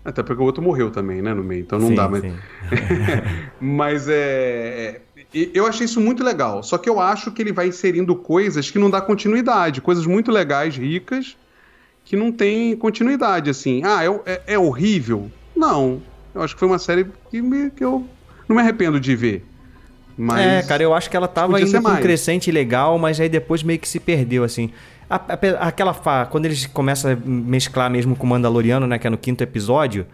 [0.05, 2.25] Até porque o outro morreu também, né, no meio, então não sim, dá mais.
[3.61, 5.01] mas é,
[5.33, 6.63] eu achei isso muito legal.
[6.63, 10.31] Só que eu acho que ele vai inserindo coisas que não dá continuidade, coisas muito
[10.31, 11.37] legais, ricas,
[12.05, 13.83] que não tem continuidade, assim.
[13.85, 15.31] Ah, é, é, é horrível?
[15.57, 16.03] Não.
[16.35, 18.07] Eu acho que foi uma série que, me, que eu
[18.49, 19.45] não me arrependo de ver.
[20.17, 23.29] Mas é, cara, eu acho que ela tava indo com um crescente legal, mas aí
[23.29, 24.71] depois meio que se perdeu, assim.
[25.09, 26.27] A, a, aquela fa...
[26.27, 28.99] Quando eles começam a mesclar mesmo com o Mandaloriano, né?
[28.99, 30.07] Que é no quinto episódio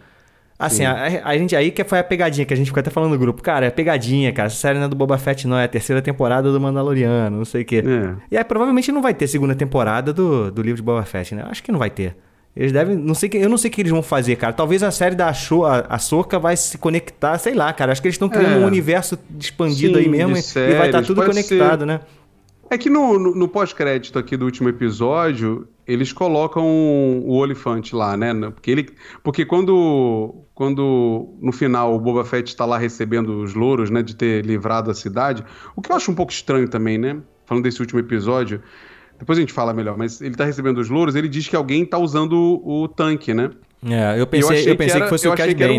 [0.58, 3.12] Assim, a, a, gente aí que foi a pegadinha que a gente ficou até falando
[3.12, 3.40] no grupo.
[3.42, 4.48] Cara, é pegadinha, cara.
[4.48, 5.56] Essa série não é do Boba Fett, não.
[5.56, 7.84] É a terceira temporada do Mandaloriano, não sei o quê.
[7.86, 8.14] É.
[8.32, 11.44] E aí provavelmente não vai ter segunda temporada do, do livro de Boba Fett, né?
[11.48, 12.16] Acho que não vai ter.
[12.56, 12.96] Eles devem.
[12.96, 14.52] Não sei, que- eu não sei o que eles vão fazer, cara.
[14.52, 17.92] Talvez a série da Sho, a, a Soca vai se conectar, sei lá, cara.
[17.92, 18.56] Acho que eles estão criando É.
[18.56, 21.86] um universo expandido Sim, aí mesmo e- e vai estar séries, tudo conectado, ser.
[21.86, 22.00] né?
[22.70, 28.16] É que no, no, no pós-crédito aqui do último episódio, eles colocam o Olifante lá,
[28.16, 28.32] né?
[28.50, 28.88] Porque, ele,
[29.22, 34.02] porque quando, quando no final o Boba Fett está lá recebendo os louros, né?
[34.02, 35.42] De ter livrado a cidade,
[35.74, 37.16] o que eu acho um pouco estranho também, né?
[37.46, 38.60] Falando desse último episódio,
[39.18, 41.86] depois a gente fala melhor, mas ele tá recebendo os louros, ele diz que alguém
[41.86, 43.50] tá usando o, o tanque, né?
[43.88, 45.54] É, eu pensei, eu pensei que, era- fosse eu o Cad que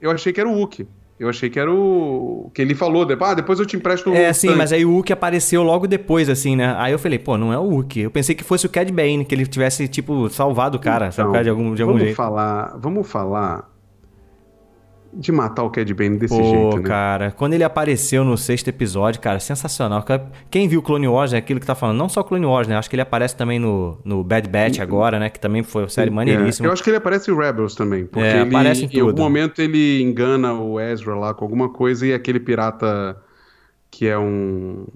[0.00, 0.86] Eu achei que era o Wookie.
[1.18, 2.50] Eu achei que era o.
[2.54, 4.14] que ele falou, de- ah, depois eu te empresto o.
[4.14, 6.74] É, sim, tanque." mas aí o Hulk apareceu logo depois, assim, né?
[6.78, 7.98] Aí eu falei, pô, não é o Hulk.
[8.00, 11.30] Eu pensei que fosse o Cad Bane, que ele tivesse, tipo, salvado o cara, sabe?
[11.30, 12.16] Então, De algum, de algum vamos jeito.
[12.16, 13.68] falar, vamos falar
[15.12, 16.82] de matar o Cad Bane desse Pô, jeito, né?
[16.82, 20.04] cara, quando ele apareceu no sexto episódio, cara, sensacional.
[20.50, 22.76] Quem viu Clone Wars é aquilo que tá falando, não só Clone Wars, né?
[22.76, 25.30] Acho que ele aparece também no, no Bad Batch agora, né?
[25.30, 26.68] Que também foi uma série É, maneiríssima.
[26.68, 29.08] eu acho que ele aparece em Rebels também, porque É, ele, aparece em em tudo.
[29.08, 33.16] algum momento ele engana o Ezra lá com alguma coisa e aquele pirata
[33.90, 34.86] que é um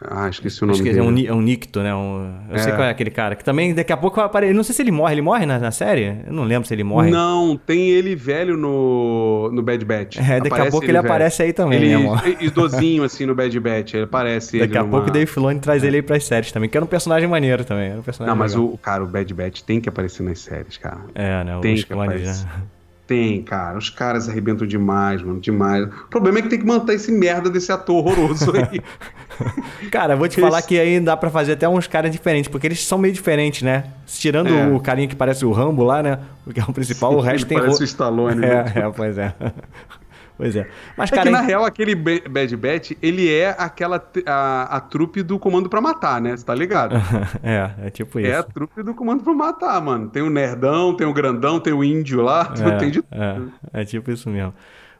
[0.00, 1.00] ah, esqueci o nome que é dele.
[1.00, 1.94] um, é um Nicto, né?
[1.94, 2.74] Um- eu sei É.
[2.76, 3.34] qual é aquele cara.
[3.34, 4.52] Que também daqui a pouco vai aparecer.
[4.54, 5.14] Não sei se ele morre.
[5.14, 6.18] Ele morre na, na série?
[6.26, 7.10] Eu não lembro se ele morre.
[7.10, 10.18] Não, tem ele velho no, no Bad Batch.
[10.18, 11.04] É, daqui a Aparece pouco ele, velho.
[11.06, 12.22] aparece aí também, Ele né, amor?
[12.40, 15.60] idosinho assim no Bad Batch, ele aparece Daqui ele a numa- pouco o Dave Filoni
[15.60, 17.88] traz ele aí pras séries também, que era um personagem maneiro também.
[17.90, 18.68] Era um personagem Não, mas legal.
[18.74, 20.98] o cara, o Bad Batch tem que aparecer nas séries, cara.
[21.14, 21.58] É, né?
[21.62, 22.44] Tem que clones, aparecer.
[22.44, 22.50] né?
[23.06, 23.78] Tem, cara.
[23.78, 25.38] Os caras arrebentam demais, mano.
[25.38, 25.84] Demais.
[25.86, 28.80] O problema é que tem que manter esse merda desse ator horroroso aí.
[29.92, 32.84] Cara, vou te falar que aí dá pra fazer até uns caras diferentes, porque eles
[32.84, 33.84] são meio diferentes, né?
[34.06, 34.66] Tirando É.
[34.68, 36.18] o carinha que parece o Rambo lá, né?
[36.46, 38.64] O que é o principal, o resto Ele tem parece o Stallone, né?
[38.74, 39.34] É, é, pois é.
[40.36, 40.66] pois é.
[40.96, 44.02] Mas, É cara, que, na real, aquele Ba- Bad Batch, ele é aquela...
[44.26, 46.36] A, a trupe do Comando pra Matar, né?
[46.36, 46.94] Você tá ligado?
[47.42, 48.30] é, é tipo isso.
[48.30, 50.08] É a trupe do Comando pra Matar, mano.
[50.08, 52.52] Tem o nerdão, tem o grandão, tem o índio lá.
[52.66, 54.52] É, tem de é, é tipo isso mesmo.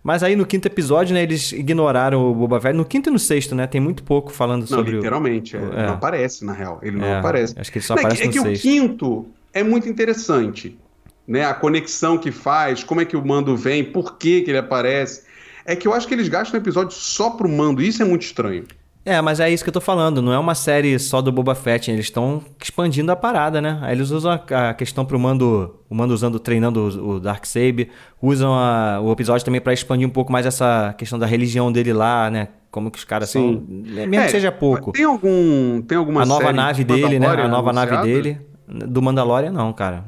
[0.02, 2.76] Mas aí no quinto episódio, né, eles ignoraram o Boba Fett.
[2.76, 3.66] No quinto e no sexto, né?
[3.66, 5.56] Tem muito pouco falando Não, sobre o- literalmente.
[5.56, 5.86] é, É.
[5.86, 6.78] Não aparece, na real.
[6.80, 7.54] Ele não É, aparece.
[7.58, 8.62] acho que ele só Não, é aparece que, é que o sexto.
[8.62, 10.78] quinto é muito interessante.
[11.26, 11.44] Né?
[11.44, 15.24] A conexão que faz, como é que o mando vem, por que, que ele aparece.
[15.66, 17.82] É que eu acho que eles gastam um episódio só pro mando.
[17.82, 18.64] Isso é muito estranho.
[19.04, 20.20] É, mas é isso que eu tô falando.
[20.20, 21.90] Não é uma série só do Boba Fett.
[21.90, 23.78] Eles estão expandindo a parada, né?
[23.82, 27.88] Aí eles usam a, a questão pro mando, o mando usando, treinando o, o Darksaber.
[28.20, 31.92] Usam a- o episódio também pra expandir um pouco mais essa questão da religião dele
[31.92, 32.48] lá, né?
[32.68, 33.42] Como que os caras são.
[33.68, 33.84] Sim.
[33.86, 34.90] Mesmo É, que seja pouco.
[34.90, 35.80] Tem algum.
[35.82, 37.28] Tem alguma A nova nave de dele, né?
[37.28, 38.40] A nova nave dele.
[38.68, 40.04] Do Mandalorian, não, cara.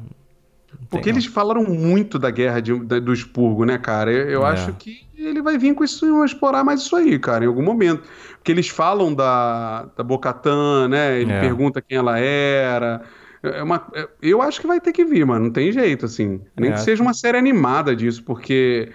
[0.89, 4.11] Porque eles falaram muito da guerra de- da- do expurgo, né, cara?
[4.11, 4.49] Eu, eu É.
[4.51, 8.03] acho que ele vai vir com isso, explorar mais isso aí, cara, em algum momento.
[8.37, 11.19] Porque eles falam da, da Bocatã, né?
[11.21, 11.39] Ele É.
[11.41, 13.01] pergunta quem ela era.
[13.43, 15.45] É uma, é- eu acho que vai ter que vir, mano.
[15.45, 16.41] Não tem jeito, assim.
[16.57, 16.73] Nem É.
[16.73, 18.91] que seja uma série animada disso, porque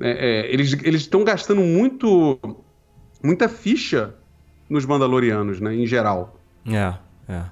[0.00, 2.38] é, é, eles estão gastando muito.
[3.22, 4.14] muita ficha
[4.68, 5.74] nos Mandalorianos, né?
[5.74, 6.40] Em geral.
[6.66, 6.94] É,
[7.28, 7.42] é.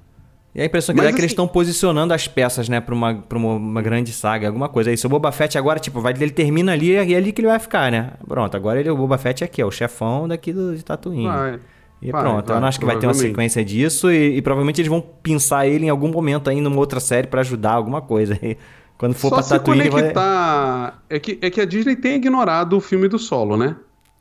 [0.55, 2.95] E a impressão que dá é que eles assim- estão posicionando as peças, né, pra
[2.95, 4.91] uma, pra uma, uma grande saga, alguma coisa.
[4.91, 7.41] Aí, se o Boba Fett agora, tipo, vai, ele termina ali e é ali que
[7.41, 8.13] ele vai ficar, né?
[8.29, 11.27] Pronto, agora ele, o Boba Fett é aqui, é o chefão daqui do, de Tatooine.
[11.27, 11.59] Vai.
[12.03, 14.43] E Vai, pronto, eu vai, não acho que vai ter uma sequência disso e, e
[14.43, 18.01] provavelmente eles vão pensar ele em algum momento aí numa outra série pra ajudar alguma
[18.03, 18.39] coisa.
[18.43, 19.91] E quando for Só pra se Tatooine, vai...
[19.91, 21.03] conectar.
[21.11, 23.75] É, que, é que a Disney tem ignorado o filme do solo, né?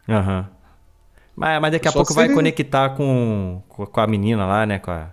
[0.10, 0.48] Aham.
[1.36, 4.66] Mas, mas daqui a Só pouco vai ele- conectar com, com com a menina lá,
[4.66, 4.80] né?
[4.80, 5.10] Com a,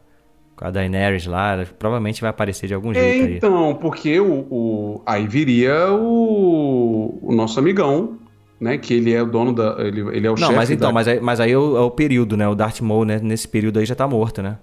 [0.58, 1.52] com a Daenerys lá.
[1.52, 3.36] ela Provavelmente vai aparecer de algum É, jeito aí.
[3.36, 8.18] então, porque o, o- aí viria o, o nosso amigão,
[8.60, 8.76] né?
[8.76, 9.76] Que ele é o dono da.
[9.78, 10.54] Ele, ele é o Não, chefe.
[10.54, 10.92] mas então, da...
[10.94, 12.48] mas aí, mas aí é o, é o período, né?
[12.48, 13.20] O Darth Maul, né?
[13.22, 14.58] Nesse período aí já tá morto, né?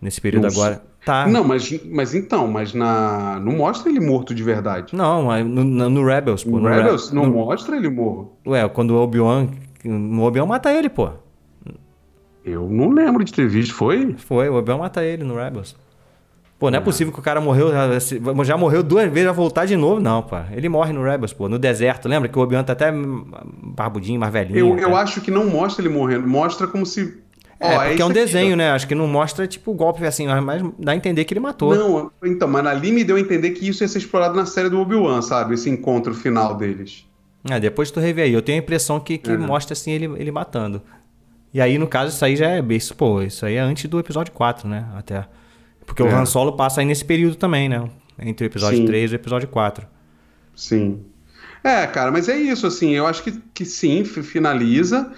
[0.00, 0.82] Nesse período Não agora.
[1.04, 1.26] Tá.
[1.26, 3.40] Não, mas, mas então, mas na.
[3.40, 4.94] Não mostra ele morto de verdade.
[4.96, 6.50] Não, mas no, no- no Rebels, pô.
[6.52, 8.30] No no Rebels Re- não no- mostra ele morto.
[8.46, 9.48] Ué, quando o Obi-Wan.
[9.84, 11.10] O Obi-Wan mata ele, pô.
[12.44, 14.14] Eu não lembro de ter visto, foi?
[14.18, 15.76] Foi, o Obi-Wan mata ele no Rebels.
[16.58, 17.72] Pô, não é possível que o cara morreu,
[18.44, 20.00] já, morreu duas vezes, vai voltar de novo.
[20.00, 20.36] Não, pô.
[20.52, 21.48] Ele morre no Rebels, pô.
[21.48, 22.92] No deserto, lembra que o Obi-Wan tá até
[23.62, 24.58] barbudinho, mais velhinho.
[24.58, 26.26] Eu, eu acho que não mostra ele morrendo.
[26.26, 27.20] Mostra como se.
[27.58, 28.56] É, Ó, porque é isso um aqui, desenho, ó.
[28.56, 28.70] né?
[28.72, 31.74] Acho que não mostra, tipo, o golpe assim, mas dá a entender que ele matou.
[31.74, 34.68] Não, então, mas ali me deu a entender que isso ia ser explorado na série
[34.68, 35.54] do Obi-Wan, sabe?
[35.54, 37.06] Esse encontro final deles.
[37.50, 38.32] É, depois tu revê aí.
[38.32, 39.46] Eu tenho a impressão que, que Uhum.
[39.46, 40.80] mostra assim ele, ele matando.
[41.52, 42.60] E aí, no caso, isso aí já é.
[42.70, 44.86] Isso, pô, isso aí é antes do episódio 4, né?
[44.94, 45.26] Até.
[45.86, 46.14] Porque o É.
[46.14, 47.88] Han Solo passa aí nesse período também, né?
[48.18, 48.86] Entre o episódio Sim.
[48.86, 49.86] 3 e o episódio 4.
[50.54, 51.04] Sim.
[51.64, 55.12] É, cara, mas é isso, assim, eu acho que, que sim, fi- finaliza,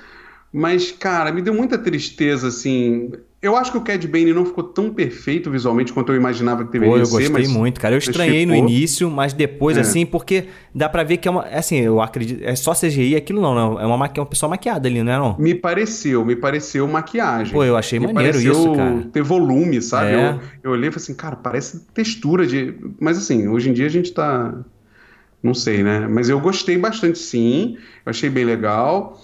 [0.52, 3.12] mas, cara, me deu muita tristeza, assim,
[3.44, 6.72] Eu acho que o Cad Bane não ficou tão perfeito visualmente quanto eu imaginava que
[6.72, 7.12] deveria Pô, eu ser.
[7.12, 7.94] gostei mas- muito, cara.
[7.94, 9.80] Eu estranhei no início, mas depois, É.
[9.80, 11.42] assim, porque dá pra ver que é uma.
[11.42, 12.42] Assim, eu acredito.
[12.42, 13.80] É só CGI aquilo não, não.
[13.80, 14.18] É uma, maqui...
[14.18, 15.36] uma pessoa maquiada ali, não é não?
[15.38, 17.52] Me pareceu, me pareceu maquiagem.
[17.52, 19.06] Pô, eu achei me maneiro isso, cara.
[19.12, 20.12] ter volume, sabe?
[20.12, 20.30] É.
[20.30, 22.74] Eu, eu olhei e falei assim, cara, parece textura de.
[22.98, 24.54] Mas assim, hoje em dia a gente tá.
[25.42, 26.08] Não sei, né?
[26.08, 27.76] Mas eu gostei bastante, sim.
[28.06, 29.20] Eu achei bem legal.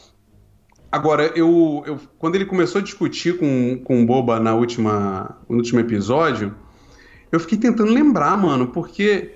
[0.92, 5.56] Agora, eu, eu quando ele começou a discutir com, com o Boba na última, no
[5.56, 6.54] último episódio,
[7.30, 9.30] eu fiquei tentando lembrar, mano, porque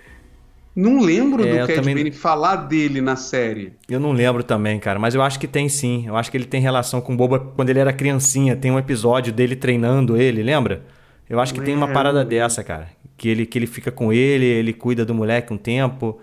[0.74, 3.72] não lembro É, do Cad também- Bane falar dele na série.
[3.88, 6.04] Eu não lembro também, cara, mas eu acho que tem sim.
[6.08, 8.56] Eu acho que ele tem relação com o Boba quando ele era criancinha.
[8.56, 10.84] Tem um episódio dele treinando ele, lembra?
[11.30, 12.88] Eu acho que tem uma É, parada dessa, cara.
[13.16, 16.18] Que ele, que ele fica com ele, ele cuida do moleque um tempo.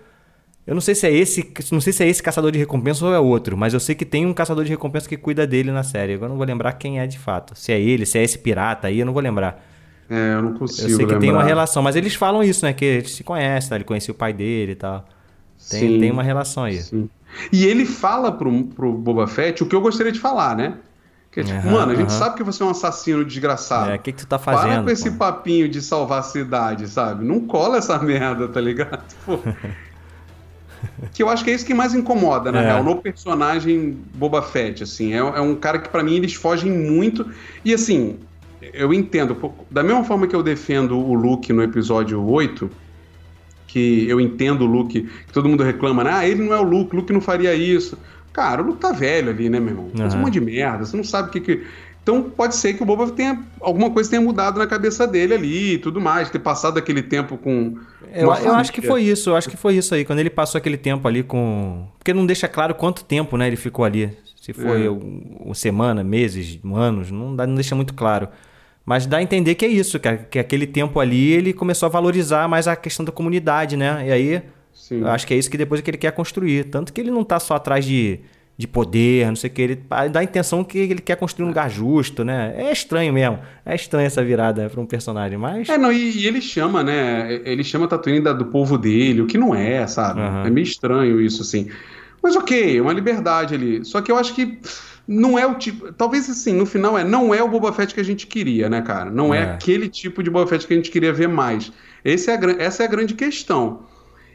[0.66, 3.12] Eu não sei se é esse, não sei se é esse caçador de recompensa ou
[3.12, 5.82] é outro, mas eu sei que tem um caçador de recompensa que cuida dele na
[5.82, 6.14] série.
[6.14, 7.54] Agora eu não vou lembrar quem é de fato.
[7.56, 9.60] Se é ele, se é esse pirata aí, eu não vou lembrar.
[10.08, 11.20] É, eu não consigo Eu sei que lembrar.
[11.20, 12.72] tem uma relação, mas eles falam isso, né?
[12.72, 13.74] Que eles se conhecem, tá?
[13.76, 15.04] Ele conhecia o pai dele e tal.
[15.70, 15.98] Tem, Sim.
[16.00, 16.80] tem uma relação aí.
[16.80, 17.08] Sim.
[17.50, 20.74] E ele fala pro, pro Boba Fett o que eu gostaria de falar, né?
[21.30, 22.18] Que é tipo, Aham, mano, a gente aham.
[22.18, 23.90] sabe que você é um assassino desgraçado.
[23.90, 24.84] É, o que, que tu tá Para fazendo?
[24.84, 25.16] com esse pô?
[25.18, 27.24] papinho de salvar a cidade, sabe?
[27.24, 29.02] Não cola essa merda, tá ligado?
[29.24, 29.38] Pô.
[31.12, 32.66] que eu acho que é isso que mais incomoda, na É.
[32.66, 35.12] real, no personagem Boba Fett, assim.
[35.12, 37.26] É, é um cara que, pra mim, eles fogem muito.
[37.64, 38.18] E, assim,
[38.72, 39.36] eu entendo.
[39.70, 42.70] Da mesma forma que eu defendo o Luke no episódio 8,
[43.66, 46.10] que eu entendo o Luke, que todo mundo reclama, né?
[46.12, 47.98] Ah, ele não é o Luke, o Luke não faria isso.
[48.32, 49.90] Cara, o Luke tá velho ali, né, meu irmão?
[49.96, 50.24] Faz um Aham.
[50.26, 51.66] monte de merda, você não sabe o que que...
[52.02, 53.40] Então pode ser que o Boba tenha...
[53.60, 57.36] Alguma coisa tenha mudado na cabeça dele ali e tudo mais, ter passado aquele tempo
[57.38, 57.76] com...
[58.14, 60.04] Eu, eu acho que foi isso, eu acho que foi isso aí.
[60.04, 61.86] Quando ele passou aquele tempo ali com.
[61.98, 64.14] Porque não deixa claro quanto tempo né, ele ficou ali.
[64.38, 64.90] Se foi É.
[64.90, 68.28] um- uma semana, meses, anos, não, dá, não deixa muito claro.
[68.84, 71.88] Mas dá a entender que é isso, cara, que aquele tempo ali ele começou a
[71.88, 74.04] valorizar mais a questão da comunidade, né?
[74.08, 74.42] E aí,
[74.74, 75.00] Sim.
[75.00, 76.64] eu acho que é isso que depois que ele quer construir.
[76.64, 78.20] Tanto que ele não tá só atrás de,
[78.62, 81.48] de poder, não sei o que, ele dá a intenção que ele quer construir um
[81.48, 82.54] lugar justo, né?
[82.56, 83.38] É estranho mesmo.
[83.66, 85.68] É estranho essa virada para um personagem, mas.
[85.68, 87.40] É, não, e, e ele chama, né?
[87.44, 90.20] Ele chama Tatooine da- do povo dele, o que não é, sabe?
[90.20, 90.46] Aham.
[90.46, 91.68] É meio estranho isso, assim.
[92.22, 93.84] Mas ok, é uma liberdade ali.
[93.84, 94.58] Só que eu acho que
[95.08, 95.92] não é o tipo.
[95.92, 97.02] Talvez assim, no final é.
[97.02, 99.10] Não é o Boba Fett que a gente queria, né, cara?
[99.10, 99.42] Não é, É.
[99.54, 101.72] aquele tipo de Boba Fett que a gente queria ver mais.
[102.04, 103.80] Esse é a, essa é a grande questão.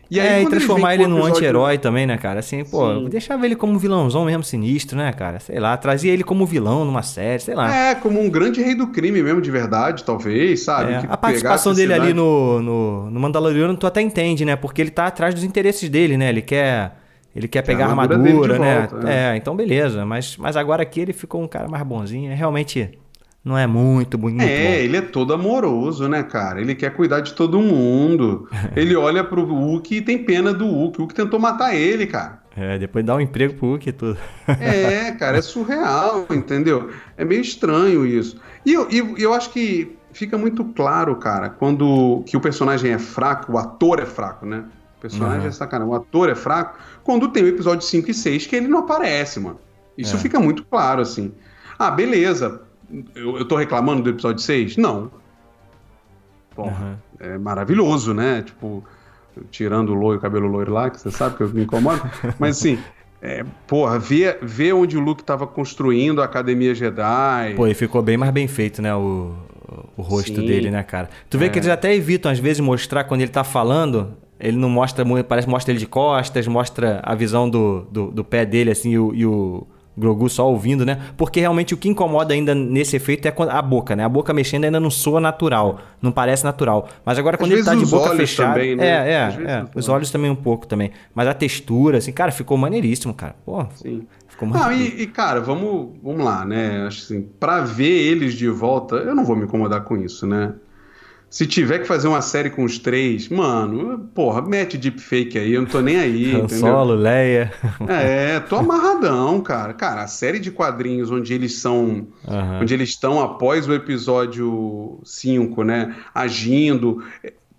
[0.09, 2.39] E aí, é, e transformar ele o num episódio- anti-herói também, né, cara?
[2.39, 3.09] Assim, pô, Sim.
[3.09, 5.39] deixava ele como vilãozão mesmo, sinistro, né, cara?
[5.39, 7.73] Sei lá, trazia ele como vilão numa série, sei lá.
[7.73, 10.93] É, como um grande rei do crime mesmo, de verdade, talvez, sabe?
[10.93, 14.55] É, Que a participação dele ali no, no, no Mandaloriano, tu até entende, né?
[14.55, 16.29] Porque ele tá atrás dos interesses dele, né?
[16.29, 16.93] Ele quer.
[17.35, 18.87] Ele quer pegar a a armadura, armadura né?
[18.89, 19.35] volta, é.
[19.37, 20.03] então beleza.
[20.05, 22.35] Mas, mas agora aqui ele ficou um cara mais bonzinho.
[22.35, 22.97] Realmente
[23.47, 24.41] não é muito bonito.
[24.43, 26.59] É, ele é todo amoroso, né, cara?
[26.61, 28.47] Ele quer cuidar de todo mundo.
[28.75, 30.97] ele olha pro Hulk e tem pena do Hulk.
[30.97, 32.39] O Hulk tentou matar ele, cara.
[32.55, 34.17] É, depois dá um emprego pro Hulk e tudo.
[34.59, 36.89] É, cara, é surreal, entendeu?
[37.15, 38.37] É meio estranho isso.
[38.65, 42.97] E eu, e eu acho que fica muito claro, cara, quando que o personagem é
[42.99, 44.63] fraco, o ator é fraco, né?
[44.97, 45.47] O personagem Uhum.
[45.47, 48.67] é sacanagem, o ator é fraco, quando tem o episódio 5 e 6 que ele
[48.67, 49.59] não aparece, mano.
[49.95, 50.19] Isso É.
[50.19, 51.31] fica muito claro, assim.
[51.77, 52.61] Ah, beleza.
[53.15, 54.77] Eu, eu tô reclamando do episódio 6?
[54.77, 55.11] Não.
[56.55, 57.27] Porra, Uhum.
[57.33, 58.41] é maravilhoso, né?
[58.41, 58.83] Tipo,
[59.51, 62.01] tirando o loiro, o cabelo loiro lá, que você sabe que eu me incomodo.
[62.39, 62.79] Mas assim,
[63.21, 67.53] é, porra, ver, ver onde o Luke tava construindo a Academia Jedi.
[67.55, 68.95] Pô, e ficou bem mais bem feito, né?
[68.95, 69.35] O,
[69.95, 70.45] o rosto Sim.
[70.47, 71.09] dele, né, cara?
[71.29, 71.49] Tu vê É.
[71.49, 74.13] que eles até evitam, às vezes, mostrar quando ele tá falando.
[74.39, 78.11] Ele não mostra muito, parece que mostra ele de costas, mostra a visão do, do,
[78.11, 79.65] do pé dele, assim, e o, e o
[79.97, 80.99] Grogu só ouvindo, né?
[81.17, 84.03] Porque realmente o que incomoda ainda nesse efeito é a boca, né?
[84.03, 86.87] A boca mexendo ainda não soa natural, não parece natural.
[87.03, 88.53] Mas agora quando ele vezes tá de boca fechada.
[88.53, 88.87] também, né?
[88.87, 89.63] É, é, Às é.
[89.75, 90.11] os Os olhos.
[90.11, 90.91] também um pouco também.
[91.15, 93.35] Mas a textura, assim, cara, ficou maneiríssimo, cara.
[93.43, 94.05] Pô, Sim.
[94.27, 94.61] ficou muito.
[94.61, 96.85] Não, e, e, cara, vamos, vamos lá, né?
[96.85, 100.53] Acho assim, pra ver eles de volta, eu não vou me incomodar com isso, né?
[101.29, 105.61] Se tiver que fazer uma série com os três, mano, porra, mete deepfake aí, eu
[105.61, 106.59] não tô nem aí, Han entendeu?
[106.59, 107.51] Solo, Leia.
[107.87, 109.73] É, tô amarradão, cara.
[109.73, 112.07] Cara, a série de quadrinhos onde eles são.
[112.25, 112.59] Aham.
[112.61, 115.95] Onde eles estão após o episódio 5, né?
[116.15, 117.03] Agindo.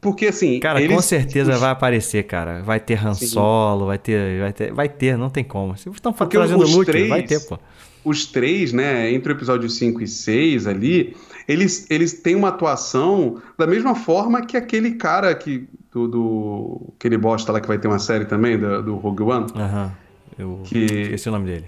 [0.01, 0.59] Porque assim.
[0.61, 2.63] Cara, eles, com certeza os- vai aparecer, cara.
[2.63, 3.27] Vai ter Han Sim.
[3.27, 5.77] Solo, vai ter, vai ter, vai ter, não tem como.
[5.77, 7.59] Se estão trazendo os Luke, três- vai ter, pô.
[8.05, 9.13] Os três, né?
[9.13, 11.15] Entre o episódio 5 e 6 ali,
[11.49, 15.67] eles, eles têm uma atuação da mesma forma que aquele cara que.
[15.91, 19.47] Do, do- aquele bosta lá que vai ter uma série também, do, do Rogue One.
[19.57, 19.91] Aham.
[20.39, 21.65] Eu Que- esqueci o nome dele.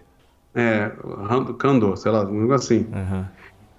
[0.54, 0.92] É,
[1.58, 2.86] Kandor, sei lá, um negócio assim.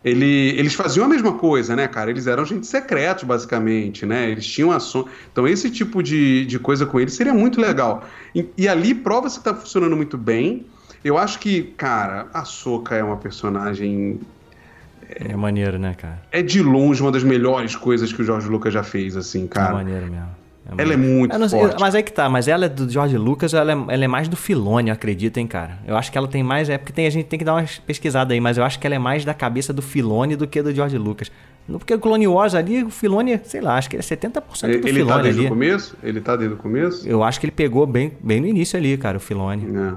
[0.04, 2.10] Ele, eles faziam a mesma coisa, né, cara?
[2.10, 4.32] Eles eram gente secretos, basicamente, né?
[4.32, 5.06] Eles tinham ações.
[5.32, 8.04] Então, esse tipo de, de coisa com eles seria muito legal.
[8.34, 10.66] E, e ali prova-se que tá funcionando muito bem.
[11.04, 14.20] Eu acho que, cara, a Soca é uma personagem.
[15.16, 16.22] É maneiro, né, cara?
[16.32, 19.48] É de longe uma das melhores coisas que o Jorge Lucas já fez, assim, É
[19.48, 19.74] cara.
[19.74, 20.42] maneiro mesmo.
[20.78, 21.76] É ela é muito não forte.
[21.82, 24.28] mas aí que tá, mas ela é do George Lucas, ela é, ela é mais
[24.28, 25.80] do Filone, eu acredito, hein, cara.
[25.88, 26.70] Eu acho que ela tem mais.
[26.70, 28.86] É porque tem, a gente tem que dar uma pesquisada aí, mas eu acho que
[28.86, 31.32] ela é mais da cabeça do Filone do que do George Lucas.
[31.68, 34.62] Não Porque o Clone Wars ali, o Filone, sei lá, acho que ele é 70%
[34.62, 35.48] do Ele, ele tá Filone desde ali.
[35.48, 35.98] o começo?
[36.04, 37.08] Ele tá desde o começo?
[37.10, 39.66] Eu acho que ele pegou bem, bem no início ali, cara, o Filone.
[39.76, 39.94] É.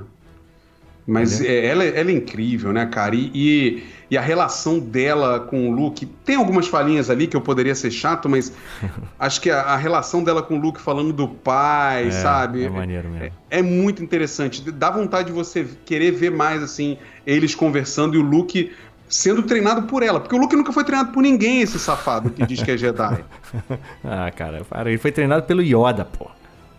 [1.06, 3.14] Mas é, ela, ela é incrível, né, cara?
[3.14, 6.06] E, e, e a relação dela com o Luke.
[6.24, 8.52] Tem algumas falhinhas ali que eu poderia ser chato, mas
[9.18, 12.64] acho que a, a relação dela com o Luke falando do pai, sabe?
[12.64, 13.26] É maneiro mesmo.
[13.50, 14.70] É, é muito interessante.
[14.70, 18.72] Dá vontade de você querer ver mais, assim, eles conversando e o Luke
[19.08, 20.20] sendo treinado por ela.
[20.20, 23.24] Porque o Luke nunca foi treinado por ninguém, esse safado que diz que é Jedi.
[24.02, 26.28] Ah, cara, para, ele foi treinado pelo Yoda, pô.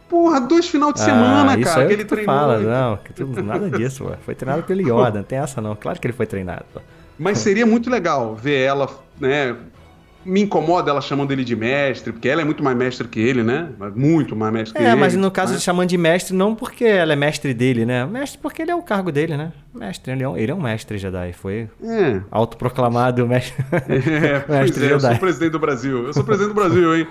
[0.10, 2.36] Porra, dois final de semana, ah, isso cara, aí que é ele que tu treinou.
[2.36, 4.12] fala, não, que tu- nada disso, pô.
[4.24, 5.76] Foi treinado pelo Yoda, não tem essa não.
[5.76, 6.80] Claro que ele foi treinado, pô.
[7.18, 8.90] Mas seria muito legal ver ela,
[9.20, 9.56] né?
[10.24, 13.44] Me incomoda ela chamando ele de mestre, porque ela é muito mais mestre que ele,
[13.44, 13.70] né?
[13.96, 14.92] Muito mais mestre que ele.
[14.92, 15.58] É, mas no caso né?
[15.60, 18.06] de chamando de mestre, não porque ela é mestre dele, né?
[18.08, 19.54] Mestre porque ele é o cargo dele, né?
[19.74, 21.32] Mestre, ele é um, ele é um mestre Jedi.
[21.34, 22.22] Foi É.
[22.32, 23.54] autoproclamado mestre,
[23.88, 25.20] É, mestre é, eu sou Jedi.
[25.20, 26.08] presidente do Brasil.
[26.08, 27.08] Eu sou presidente do Brasil, hein?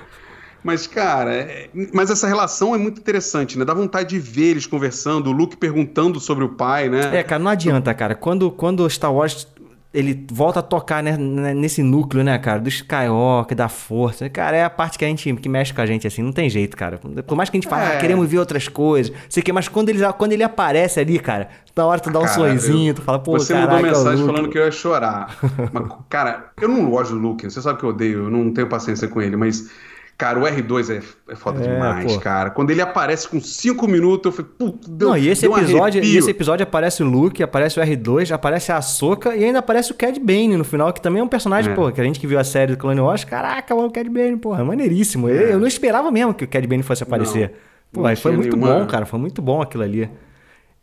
[0.64, 3.64] Mas, cara, é- mas essa relação é muito interessante, né?
[3.66, 7.18] Dá vontade de ver eles conversando, o Luke perguntando sobre o pai, né?
[7.18, 8.14] É, cara, não adianta, cara.
[8.14, 9.46] Quando, quando Star Wars
[9.92, 14.28] ele volta a tocar né, né, nesse núcleo, né, cara, do Skywalker, da força.
[14.28, 16.50] Cara, é a parte que a gente que mexe com a gente assim, não tem
[16.50, 16.98] jeito, cara.
[17.24, 17.96] Por mais que a gente fale, É.
[17.96, 21.48] ah, queremos ver outras coisas, sei que, mas quando ele, quando ele aparece ali, cara,
[21.76, 23.92] na hora tu dá um Cara, sorrisinho, eu- tu fala, pô, Você caraca, mandou é
[23.92, 25.36] mensagem falando que eu ia chorar.
[25.72, 28.66] Mas, cara, eu não gosto do Luke, você sabe que eu odeio, eu não tenho
[28.68, 29.70] paciência com ele, mas.
[30.16, 32.20] Cara, o R2 é, é foda É, demais, pô.
[32.20, 32.48] cara.
[32.50, 35.58] Quando ele aparece com 5 minutos, eu falei, puta, deu, Não, e esse deu um
[35.58, 39.58] episódio, e esse episódio aparece o Luke, aparece o R2, aparece a Ahsoka e ainda
[39.58, 41.74] aparece o Cad Bane no final, que também é um personagem, É.
[41.74, 44.36] pô, que a gente que viu a série do Clone Wars, caraca, o Cad Bane,
[44.36, 45.28] pô, é maneiríssimo.
[45.28, 47.52] Eu, eu não esperava mesmo que o Cad Bane fosse aparecer.
[47.92, 50.08] pô, não foi muito nenhuma- bom, cara, foi muito bom aquilo ali.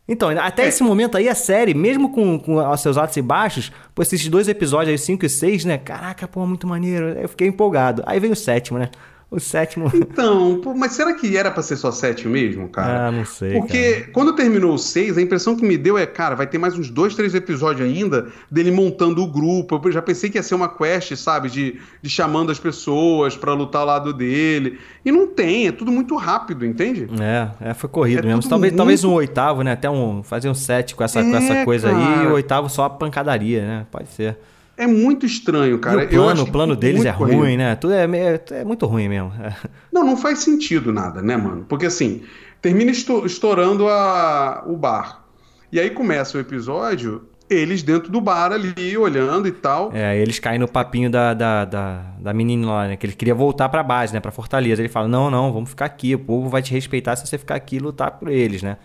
[0.08, 0.38] Então, É.
[0.40, 4.02] até esse momento aí, a série, mesmo com, com os seus altos e baixos, pô,
[4.02, 5.78] esses dois episódios aí, 5 e 6, né?
[5.78, 7.06] Caraca, pô, muito maneiro.
[7.18, 8.04] Eu fiquei empolgado.
[8.06, 8.90] Aí veio o sétimo, né?
[9.32, 9.90] O sétimo.
[9.96, 13.08] Então, mas será que era pra ser só 7 mesmo, cara?
[13.08, 13.54] Ah, não sei.
[13.54, 16.78] Porque quando terminou o 6, a impressão que me deu é, cara, vai ter mais
[16.78, 19.80] uns dois, três episódios ainda dele montando o grupo.
[19.86, 21.50] Eu já pensei que ia ser uma quest, sabe?
[21.50, 24.78] De, de chamando as pessoas pra lutar ao lado dele.
[25.06, 27.08] E não tem, é tudo muito rápido, entende?
[27.22, 28.42] É, é, foi corrido É mesmo.
[28.50, 29.72] Talvez, muito- talvez um oitavo, né?
[29.72, 30.22] Até um.
[30.24, 32.30] Fazer um set com essa, com essa É, coisa aí e cara.
[32.30, 33.86] o oitavo só a pancadaria, né?
[33.90, 34.38] Pode ser.
[34.84, 36.04] É muito estranho, cara.
[36.04, 37.38] e o plano, o plano deles é corrido.
[37.38, 37.76] ruim, né?
[37.76, 39.32] Tudo é, meio- é muito ruim mesmo.
[39.44, 39.54] É.
[39.92, 41.66] Não, não faz sentido nada, né, mano?
[41.70, 42.24] Porque assim,
[42.62, 45.24] termina esto- estourando a, o bar.
[45.72, 49.92] E aí começa o episódio, eles dentro do bar ali, olhando e tal.
[49.94, 52.96] É, eles caem no papinho da, da, da, da menina lá, né?
[52.98, 54.20] Que ele queria voltar pra base, né?
[54.20, 54.82] Pra Fortaleza.
[54.82, 56.16] Ele fala: Não, não, vamos ficar aqui.
[56.16, 58.78] O povo vai te respeitar se você ficar aqui e lutar por eles, né?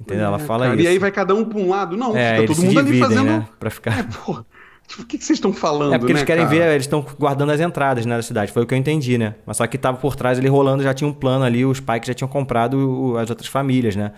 [0.00, 0.26] Entendeu?
[0.26, 0.84] Ela É, fala cara, isso.
[0.84, 1.96] E aí vai cada um pra um lado.
[1.96, 3.24] Não, é, fica eles todo mundo ali dividem, fazendo.
[3.30, 3.48] né?
[3.58, 3.98] Pra ficar.
[4.00, 4.44] É, porra.
[4.86, 6.56] Tipo, o que, que vocês estão falando, É porque eles né, querem cara?
[6.56, 9.34] ver, eles estão guardando as entradas né, da cidade, foi o que eu entendi, né?
[9.46, 12.00] Mas só que tava por trás ele rolando, já tinha um plano ali, os pais
[12.00, 14.12] que já tinham comprado as outras famílias, né?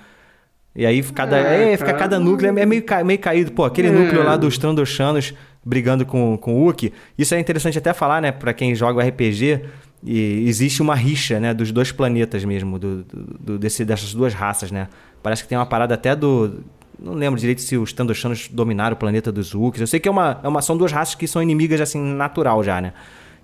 [0.74, 3.52] E aí cada, É, é, fica cada núcleo é meio, meio caído.
[3.52, 3.90] Pô, aquele É.
[3.92, 5.32] núcleo lá dos Trandoshanos
[5.64, 8.32] brigando com, com o Wookie, isso é interessante até falar, né?
[8.32, 9.60] Pra quem joga o RPG,
[10.06, 11.54] e existe uma rixa, né?
[11.54, 14.88] Dos dois planetas mesmo, do, do- do- desse, dessas duas raças, né?
[15.22, 16.60] Parece que tem uma parada até do...
[16.98, 19.80] Não lembro direito se os Trandoshanos dominaram o planeta dos Wookiees.
[19.80, 22.62] Eu sei que é uma, é uma, são duas raças que são inimigas, assim, natural
[22.62, 22.92] já, né?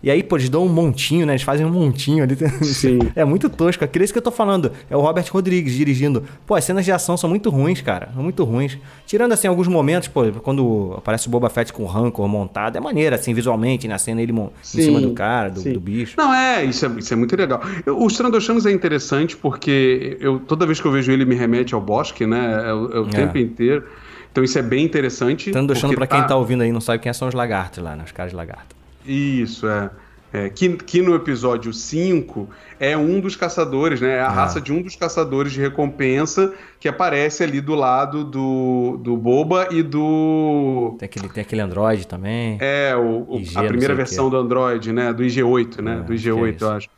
[0.03, 1.33] E aí, pô, eles dão um montinho, né?
[1.35, 2.35] Eles fazem um montinho ali.
[2.65, 2.99] Sim.
[3.15, 3.85] É muito tosco.
[3.85, 4.73] Aquilo é isso que eu tô falando.
[4.89, 6.23] É o Robert Rodrigues dirigindo.
[6.47, 8.09] Pô, as cenas de ação são muito ruins, cara.
[8.15, 8.79] São muito ruins.
[9.07, 12.77] Tirando, assim, alguns momentos, pô, quando aparece o Boba Fett com o Rancor montado.
[12.77, 15.73] É maneiro, assim, visualmente, na cena ele mon- em Sim, cima do cara, do, sim.
[15.75, 16.15] do bicho.
[16.17, 17.61] Não, é isso, é, isso é muito legal.
[17.85, 21.75] Eu- Os Trandoshanos é interessante porque eu, toda vez que eu vejo ele me remete
[21.75, 22.63] ao bosque, né?
[22.69, 23.11] É, o, é o É.
[23.11, 23.85] tempo inteiro.
[24.33, 25.51] Então isso é bem interessante.
[25.51, 27.95] Estando deixando porque pra quem tá ouvindo aí não sabe quem são os lagartos lá,
[27.97, 28.05] né?
[28.07, 28.80] Os caras de lagarto.
[29.13, 29.91] Isso, é.
[30.33, 32.49] É, que, que no episódio 5
[32.79, 34.19] é um dos caçadores, né?
[34.19, 34.31] É a Ah.
[34.31, 39.67] raça de um dos caçadores de recompensa que aparece ali do lado do, do Boba
[39.73, 40.95] e do.
[41.01, 42.59] Tem aquele, tem aquele androide também.
[42.61, 45.13] É, o, o- IG, a primeira versão do Android, né?
[45.13, 45.95] Do IG-8, né?
[45.95, 46.65] É, do acho que é IG-8, isso.
[46.65, 46.89] eu acho.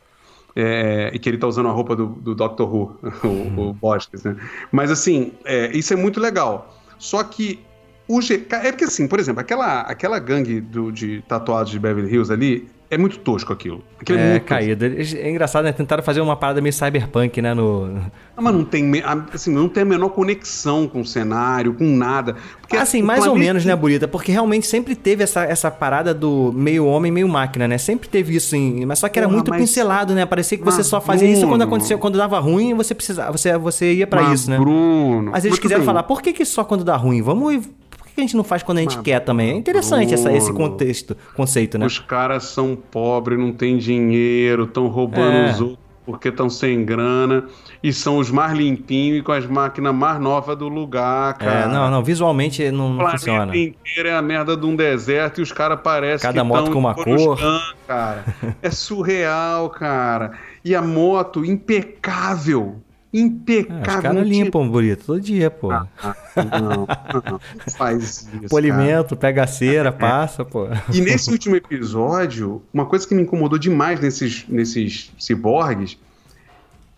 [0.55, 2.95] É, e que ele tá usando a roupa do, do Doctor Who,
[3.57, 4.35] o, o Bosques, né?
[4.71, 6.71] Mas assim, é, isso é muito legal.
[6.99, 7.59] Só que
[8.07, 8.19] O.
[8.19, 12.67] É porque assim, por exemplo, aquela, aquela gangue do, de tatuados de Beverly Hills ali,
[12.93, 13.83] é muito tosco aquilo.
[13.99, 14.85] aquilo é, muito caído.
[14.85, 15.71] É engraçado, né?
[15.71, 17.53] Tentaram fazer uma parada meio cyberpunk, né?
[17.53, 17.87] No...
[17.87, 18.01] Não,
[18.43, 18.91] mas não tem,
[19.33, 22.35] assim, não tem a menor conexão com o cenário, com nada.
[22.61, 23.31] Porque, assim, mais planeta...
[23.31, 24.07] ou menos, né, Burita?
[24.07, 27.77] Porque realmente sempre teve essa, essa parada do meio homem, meio máquina, né?
[27.79, 28.85] Sempre teve isso, em...
[28.85, 29.61] mas só que era Porra, muito mas...
[29.61, 30.25] pincelado, né?
[30.25, 31.37] Parecia que você só fazia Bruno...
[31.39, 34.57] isso quando aconteceu, quando dava ruim, você precisava, você, você ia para isso, né?
[34.57, 35.31] Bruno.
[35.31, 35.85] Mas eles quiseram bem.
[35.87, 37.23] falar, por que, que só quando dá ruim?
[37.23, 37.67] Vamos
[38.13, 39.51] que a gente não faz quando a gente Mas, quer também?
[39.51, 41.85] É interessante essa, esse contexto, conceito, né?
[41.85, 45.51] Os caras são pobres, não têm dinheiro, estão roubando é.
[45.51, 47.45] os outros porque estão sem grana
[47.81, 51.59] e são os mais limpinhos e com as máquinas mais novas do lugar, é, cara.
[51.61, 53.51] É, não, não, visualmente não, não funciona.
[53.51, 56.79] O inteiro é a merda de um deserto e os caras parecem Cada moto com
[56.79, 57.39] uma cor.
[57.87, 58.23] cara.
[58.61, 60.33] é surreal, cara.
[60.63, 62.81] E a moto impecável
[63.13, 63.83] impecável.
[63.83, 65.71] É, os caras limpam bonito todo dia, pô.
[65.71, 65.87] Ah,
[66.35, 66.87] não,
[67.31, 67.39] não,
[67.69, 68.49] faz isso.
[68.49, 69.17] Polimento, cara.
[69.17, 69.91] pega a cera, é.
[69.91, 70.67] passa, pô.
[70.91, 75.97] E nesse último episódio, uma coisa que me incomodou demais nesses, nesses ciborgues,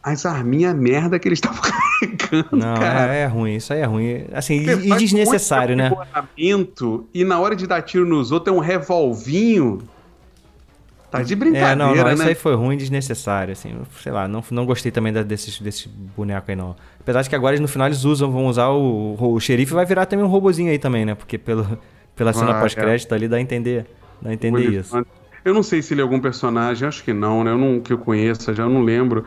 [0.02, 2.56] as arminhas merda que eles estavam carregando.
[2.56, 3.14] Não, cara.
[3.14, 4.26] É, é, ruim, isso aí é ruim.
[4.32, 5.92] Assim, e, e desnecessário, né?
[7.14, 9.80] E na hora de dar tiro nos outros é um revolvinho
[11.12, 12.14] Tá de brincadeira, é, não, não, né?
[12.14, 13.74] isso aí foi ruim desnecessário, assim.
[14.02, 16.76] Sei lá, não, não gostei também da, desses, desse boneco aí, não.
[17.00, 19.86] Apesar de que agora no final eles usam, vão usar o, o, o xerife vai
[19.86, 21.16] virar também um robozinho aí também, né?
[21.16, 21.78] Porque pelo,
[22.16, 23.16] pela cena ah, pós-crédito é.
[23.16, 23.86] ali dá a entender,
[24.22, 25.06] dá a entender isso.
[25.44, 27.52] Eu não sei se ele é algum personagem, acho que não, né?
[27.52, 29.26] Eu não, que eu conheça, já não lembro.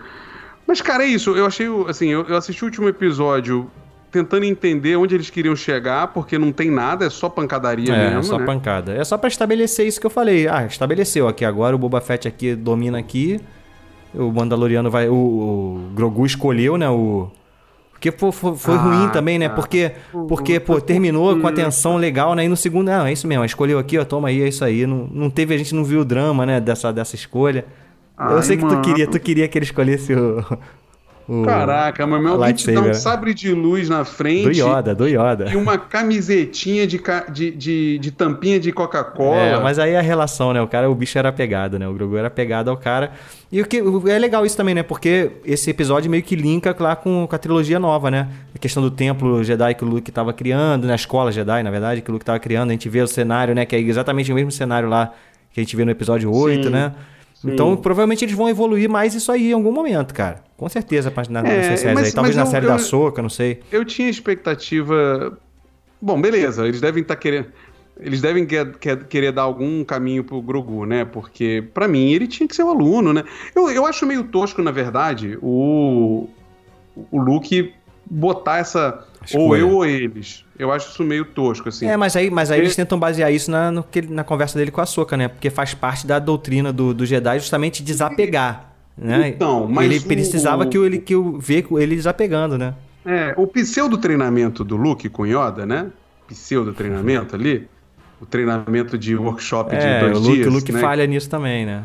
[0.67, 1.37] Mas, cara, é isso.
[1.37, 3.71] Eu achei, assim, eu, eu assisti o último episódio
[4.11, 8.21] tentando entender onde eles queriam chegar, porque não tem nada, é só pancadaria é, mesmo.
[8.21, 8.47] É só né?
[8.47, 8.93] pancada.
[8.95, 10.49] É só para estabelecer isso que eu falei.
[10.49, 13.41] Ah, estabeleceu aqui agora o Boba Fett aqui domina aqui.
[14.15, 15.09] O Mandaloriano vai.
[15.09, 16.89] O, o Grogu escolheu, né?
[16.89, 17.31] O.
[17.93, 19.49] Porque foi, foi, ah, ruim também, né?
[19.49, 19.91] Porque,
[20.29, 22.45] porque pô, terminou com a tensão legal, né?
[22.45, 24.87] E no segundo, não, é isso mesmo, escolheu aqui, ó, toma aí, é isso aí.
[24.87, 26.61] Não, não teve, a gente não viu o drama, né?
[26.61, 27.67] Dessa, dessa escolha.
[28.17, 30.45] Ai, eu sei que tu queria, tu queria que ele escolhesse o,
[31.45, 34.45] Caraca, mas meu te dá um sabre de luz na frente.
[34.45, 35.51] Do Yoda, do Yoda.
[35.53, 36.99] E uma camisetinha de,
[37.31, 39.37] de, de, de tampinha de Coca-Cola.
[39.37, 40.63] É, mas aí a relação, né?
[40.63, 41.87] O cara, o bicho era pegado, né?
[41.87, 43.13] O Grogu era pegado ao cara.
[43.53, 44.83] E o que é legal isso também, né?
[44.83, 48.29] Porque esse episódio meio que linka lá com, com a trilogia nova, né?
[48.55, 50.95] A questão do templo Jedi que o Luke estava criando, na né?
[50.95, 52.71] escola Jedi, na verdade, que o Luke estava criando.
[52.71, 53.67] A gente vê o cenário, né?
[53.67, 55.13] Que é exatamente o mesmo cenário lá
[55.53, 56.71] que a gente vê no episódio 8, Sim.
[56.71, 56.93] né?
[57.41, 57.53] Sim.
[57.53, 60.43] Então, provavelmente eles vão evoluir mais isso aí em algum momento, cara.
[60.57, 62.13] Com certeza, na, é, mas, aí.
[62.13, 63.61] Talvez na série eu, da Soca, não sei.
[63.71, 65.39] Eu tinha expectativa.
[66.03, 67.47] Bom, beleza, eles devem estar tá querendo.
[68.01, 71.05] Eles devem quer, quer, querer dar algum caminho pro Grogu, né?
[71.05, 73.25] Porque, para mim, ele tinha que ser o um aluno, né?
[73.55, 76.29] Eu, eu acho meio tosco, na verdade, o,
[77.11, 77.73] o Luke
[78.09, 79.07] botar essa.
[79.35, 80.45] Ou eu ou eles.
[80.59, 81.87] Eu acho isso meio tosco, assim.
[81.87, 84.81] É, mas aí, mas aí eles tentam basear isso na, no, na conversa dele com
[84.81, 85.29] a Soca, né?
[85.29, 88.73] Porque faz parte da doutrina do, do Jedi justamente desapegar.
[88.97, 89.29] Né?
[89.29, 92.75] Então, mas ele precisava o, que, ele, que eu ver ele desapegando, né?
[93.07, 95.87] É, o pseudo treinamento do Luke com Yoda, né?
[96.27, 97.69] Pseudo treinamento ali,
[98.21, 100.47] o treinamento de workshop é, de dois o Luke, dias.
[100.49, 100.81] O Luke né?
[100.81, 101.85] falha nisso também, né?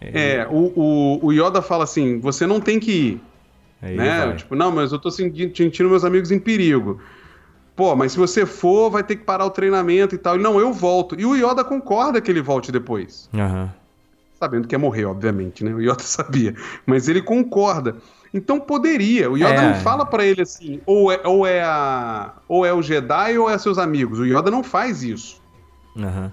[0.00, 0.16] Ele...
[0.16, 3.20] É, o, o, o Yoda fala assim: você não tem que ir.
[3.82, 4.32] Aí né?
[4.34, 7.00] Tipo, não, mas eu tô sentindo meus amigos em perigo.
[7.76, 10.38] Pô, mas se você for, vai ter que parar o treinamento e tal.
[10.38, 11.18] Não, eu volto.
[11.18, 13.28] E o Yoda concorda que ele volte depois.
[13.32, 13.68] Uhum.
[14.38, 15.74] Sabendo que ia morrer, obviamente, né?
[15.74, 16.54] O Yoda sabia.
[16.86, 17.96] Mas ele concorda.
[18.32, 19.30] Então poderia.
[19.30, 19.68] O Yoda é.
[19.68, 23.50] não fala para ele assim, ou é, ou, é a, ou é o Jedi ou
[23.50, 24.20] é seus amigos.
[24.20, 25.42] O Yoda não faz isso.
[25.96, 26.30] Uhum.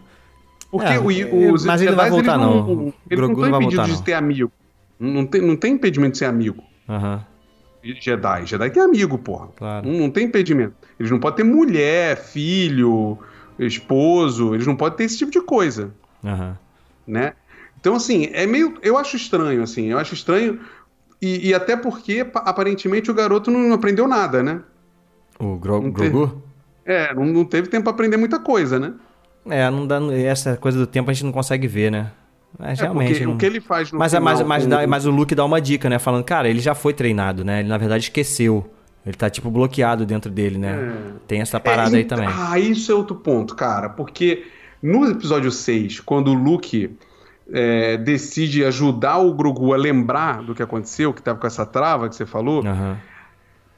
[0.70, 2.64] Porque é, o, os mas ele não vai voltar, não.
[2.64, 2.94] não.
[3.10, 4.52] Eles não estão impedidos de ter amigo.
[5.00, 6.64] Não tem, não tem impedimento de ser amigo.
[6.88, 7.16] Aham.
[7.16, 7.31] Uhum.
[7.84, 8.46] Jedi.
[8.46, 9.48] Jedi tem amigo, porra.
[9.56, 9.88] Claro.
[9.88, 10.74] Não, não, tem impedimento.
[11.00, 13.18] Eles não podem ter mulher, filho,
[13.58, 14.54] esposo.
[14.54, 15.92] Eles não podem ter esse tipo de coisa.
[16.24, 16.54] Uhum.
[17.08, 17.34] Né?
[17.80, 18.78] Então, assim, é meio.
[18.82, 19.88] Eu acho estranho, assim.
[19.88, 20.60] Eu acho estranho.
[21.22, 24.62] E, e até porque, aparentemente, o garoto não aprendeu nada, né?
[25.40, 26.28] O Gro não Grogu?
[26.28, 26.42] Teve,
[26.86, 28.94] é, não, não teve tempo pra aprender muita coisa, né?
[29.46, 32.12] É, não dá, essa coisa do tempo a gente não consegue ver, né?
[32.58, 33.26] Mas é, realmente.
[33.26, 33.34] Não...
[33.34, 35.62] O que ele faz no mas, final, mas, mas, dá, mas o Luke dá uma
[35.62, 36.00] dica, né?
[36.00, 37.60] Falando, cara, ele já foi treinado, né?
[37.60, 38.70] Ele na verdade esqueceu.
[39.06, 40.74] Ele tá, tipo, bloqueado dentro dele, né?
[40.74, 41.14] É.
[41.28, 42.30] Tem essa parada é, aí também.
[42.30, 43.90] Ah, isso é outro ponto, cara.
[43.90, 44.46] Porque
[44.82, 46.96] no episódio 6, quando o Luke
[47.52, 52.08] é, decide ajudar o Grogu a lembrar do que aconteceu, que tava com essa trava
[52.10, 52.64] que você falou.
[52.64, 52.96] Uhum.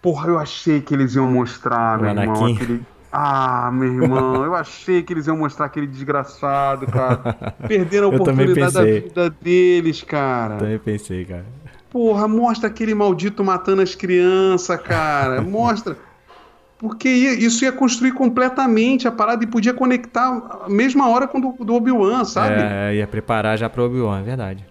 [0.01, 2.32] Porra, eu achei que eles iam mostrar, o meu Anakin.
[2.32, 2.86] irmão, aquele,
[3.16, 7.53] ah, meu irmão, eu achei que eles iam mostrar aquele desgraçado, cara.
[7.68, 10.57] Perderam a oportunidade da vida deles, cara.
[10.57, 11.45] Também pensei, cara.
[11.91, 15.41] Porra, mostra aquele maldito matando as crianças, cara.
[15.45, 15.95] Mostra.
[16.80, 21.38] Porque ia- isso ia construir completamente a parada e podia conectar a mesma hora com
[21.38, 22.55] o do, do Obi-Wan, sabe?
[22.57, 24.66] É, ia preparar já pro Obi-Wan, é verdade.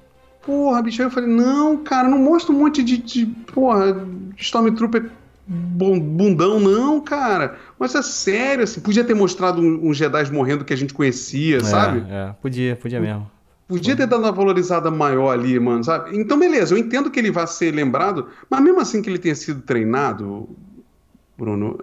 [0.45, 3.25] Porra, bicho, aí eu falei, não, cara, não mostra um monte de, de
[3.55, 4.05] porra,
[4.37, 5.09] Stormtrooper
[5.53, 7.57] bundão, não, cara.
[7.79, 8.81] Mostra sério, assim.
[8.81, 12.05] Podia ter mostrado um, um Jedi morrendo que a gente conhecia, sabe?
[12.09, 13.31] É, é, podia, podia mesmo.
[13.69, 16.19] Podia ter dado uma valorizada maior ali, mano, sabe?
[16.19, 19.35] Então, beleza, eu entendo que ele vai ser lembrado, mas mesmo assim que ele tenha
[19.35, 20.49] sido treinado,
[21.39, 21.79] Bruno,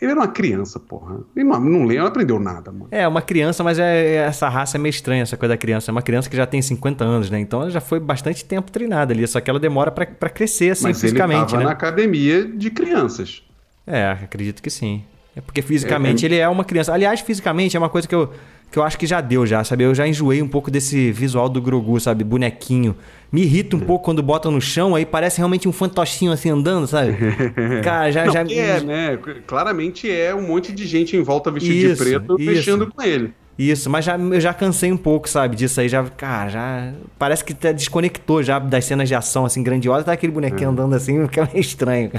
[0.00, 1.20] ele era uma criança, porra.
[1.36, 2.88] Ele não, não leu, não aprendeu nada, mano.
[2.90, 5.90] É, uma criança, mas é, é- essa raça é meio estranha, essa coisa da criança.
[5.90, 7.38] É uma criança que já tem 50 anos, né?
[7.38, 10.70] Então ela já foi bastante tempo treinada ali, só que ela demora pra, pra crescer,
[10.70, 11.64] assim, mas ele fisicamente, tava né?
[11.64, 13.42] na academia de crianças.
[13.86, 15.04] É, acredito que sim.
[15.34, 16.92] É porque fisicamente ele é uma criança.
[16.92, 18.32] Aliás, fisicamente é uma coisa que eu,
[18.70, 19.84] que eu acho que já deu já, sabe?
[19.84, 22.22] Eu já enjoei um pouco desse visual do Grogu, sabe?
[22.22, 22.94] Bonequinho.
[23.32, 26.86] Me irrita um pouco quando botam no chão, aí parece realmente um fantochinho assim andando,
[26.86, 27.16] sabe?
[27.82, 28.24] Cara, já...
[28.26, 28.40] Não, já...
[28.42, 29.18] é, né?
[29.46, 32.50] Claramente é um monte de gente em volta vestido de preto isso.
[32.50, 33.32] mexendo com ele.
[33.58, 35.88] Isso, mas já, eu já cansei um pouco, sabe, disso aí.
[35.88, 36.92] Já, cara, já.
[37.18, 40.04] Parece que até desconectou já das cenas de ação, assim, grandiosa.
[40.04, 42.10] Tá aquele bonequinho andando assim, fica meio estranho.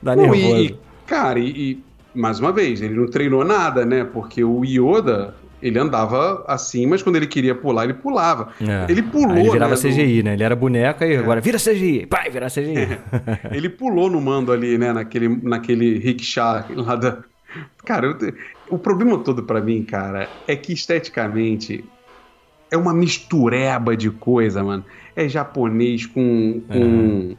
[0.00, 0.16] Dá É.
[0.16, 0.56] Não, nervoso.
[0.56, 1.84] e, cara, e, e,
[2.14, 4.04] mais uma vez, ele não treinou nada, né?
[4.04, 5.34] Porque o Yoda,
[5.68, 8.48] ele andava assim, mas quando ele queria pular, ele pulava.
[8.60, 8.90] É.
[8.90, 9.90] Ele pulou, Aí ele virava né, do- É.
[9.92, 10.32] CGI, né?
[10.34, 12.06] Ele era boneco e agora vira CGI.
[12.06, 12.98] Pai, vira CGI.
[13.52, 14.92] Ele pulou no mando ali, né?
[14.92, 17.18] Naquele, naquele rickshaw lá da.
[17.84, 18.16] Cara, eu
[18.68, 21.84] o problema todo pra mim, cara, é que esteticamente
[22.70, 24.84] é uma mistureba de coisa, mano.
[25.14, 26.60] É japonês com.
[26.68, 27.36] com,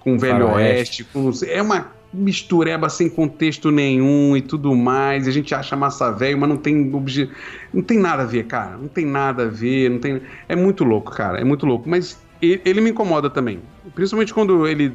[0.00, 0.52] com Velho.
[0.52, 1.30] Oeste, com.
[1.48, 5.26] É uma mistureba sem contexto nenhum e tudo mais.
[5.26, 7.30] E a gente acha massa velho, mas não tem obje...
[7.72, 8.76] não tem nada a ver, cara.
[8.76, 10.20] Não tem nada a ver, não tem.
[10.48, 11.40] É muito louco, cara.
[11.40, 11.88] É muito louco.
[11.88, 13.60] Mas ele, me incomoda também.
[13.94, 14.92] Principalmente quando ele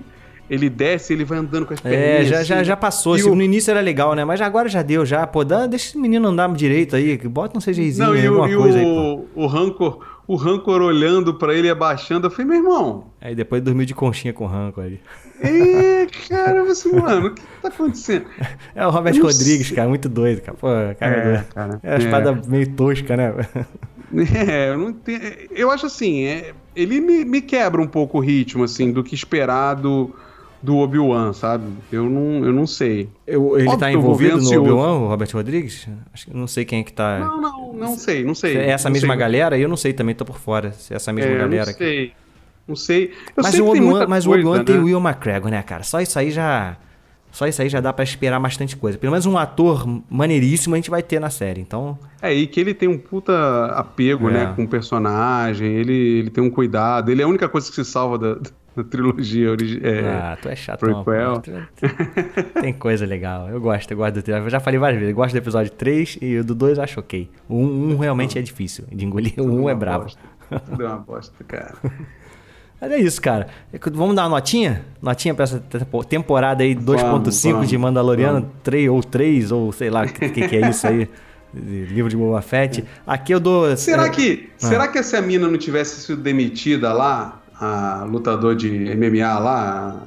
[0.49, 2.27] ele desce, ele vai andando com as É, perninhas.
[2.27, 2.65] já, já, assim.
[2.65, 3.15] já passou.
[3.15, 4.25] E assim, o- No início era legal, né?
[4.25, 5.25] Mas agora já deu, já.
[5.25, 7.17] Pô, dá, deixa esse menino andar direito aí.
[7.19, 9.25] Bota um CGIzinho, Não, e, o, alguma e coisa aí, pô.
[9.33, 13.61] o, o Rancor, o Rancor olhando pra ele abaixando, eu falei, meu irmão, Aí depois
[13.61, 14.99] dormiu de conchinha com o Ranco ali.
[15.41, 18.25] É, cara, você, mano, o que tá acontecendo?
[18.75, 19.75] É o Robert Eu não Rodrigues, sei.
[19.75, 20.57] cara, muito doido, cara.
[20.57, 20.67] Pô,
[20.99, 21.45] cara, É, doido.
[21.53, 23.33] cara, É a espada meio tosca, né?
[24.47, 25.21] É, eu não entendo.
[25.51, 29.15] Eu acho assim, é, ele me, me quebra um pouco o ritmo, assim, do que
[29.15, 30.13] esperar do,
[30.79, 31.63] Obi-Wan, sabe?
[31.91, 33.07] Eu não, eu não sei.
[33.25, 34.59] Eu- ele Óbvio tá que eu envolvido no.
[34.61, 35.87] Obi-Wan, o Robert Rodrigues?
[36.13, 37.19] Acho que não sei quem é que tá.
[37.19, 38.51] Não, não, não sei, não sei.
[38.51, 39.19] Se é essa não mesma sei.
[39.19, 39.57] galera?
[39.57, 40.73] Eu não sei também, tô por fora.
[40.73, 41.63] Se é essa mesma É, eu galera.
[41.65, 41.77] não aqui.
[41.83, 42.13] sei.
[42.71, 43.11] Não sei.
[43.35, 44.81] Eu Mas sei o tem Obi-Wan muita mas o Obi-Wan tem né?
[44.81, 45.83] o Will McGregor, né, cara?
[45.83, 46.77] Só isso aí já.
[47.31, 48.97] Só isso aí já dá pra esperar bastante coisa.
[48.97, 51.61] Pelo menos um ator maneiríssimo a gente vai ter na série.
[51.61, 54.33] Então, É, e que ele tem um puta apego, É.
[54.33, 57.75] né, com o personagem, ele, ele tem um cuidado, ele é a única coisa que
[57.75, 58.33] se salva da,
[58.75, 59.91] da trilogia original.
[60.23, 61.03] ah, tu é chatão.
[61.03, 61.41] prequel.
[61.41, 62.61] pô.
[62.61, 63.47] Tem coisa legal.
[63.49, 65.11] Eu gosto, eu gosto do Eu já falei várias vezes.
[65.11, 67.29] Eu gosto do episódio 3 e o do 2 eu acho ok.
[67.47, 69.33] O 1 um, realmente é difícil de engolir.
[69.37, 70.07] O 1 um é brabo.
[70.69, 71.75] Tudo é uma bosta, cara.
[72.81, 73.47] Mas é isso, cara.
[73.93, 74.83] Vamos dar uma notinha?
[75.01, 78.55] Notinha pra essa tempo- temporada aí 2.5 vamos, de Mandaloriano, vamos.
[78.63, 81.07] 3 ou 3, ou sei lá o que, que, que é isso aí.
[81.53, 82.83] Livro de Boba Fett.
[83.05, 83.75] Aqui eu dou.
[83.77, 84.65] Será é, que, Ah.
[84.67, 90.03] será que se a mina não tivesse sido demitida lá, a lutador de MMA lá,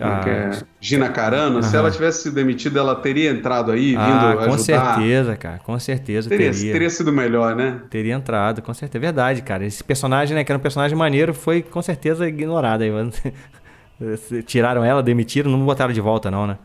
[0.00, 0.50] a- é?
[0.80, 1.78] Gina Carano, se Aham.
[1.78, 4.58] ela tivesse sido demitida, ela teria entrado aí, vindo Ah, com ajudar?
[4.58, 5.58] certeza, cara.
[5.58, 6.72] Com certeza Teria, teria.
[6.72, 7.80] teria sido melhor, né?
[7.90, 8.98] Teria entrado, com certeza.
[8.98, 9.64] É verdade, cara.
[9.64, 12.82] Esse personagem, né, que era um personagem maneiro, foi com certeza ignorado.
[12.82, 12.90] aí.
[14.46, 16.58] Tiraram ela, demitiram, não botaram de volta, não, né?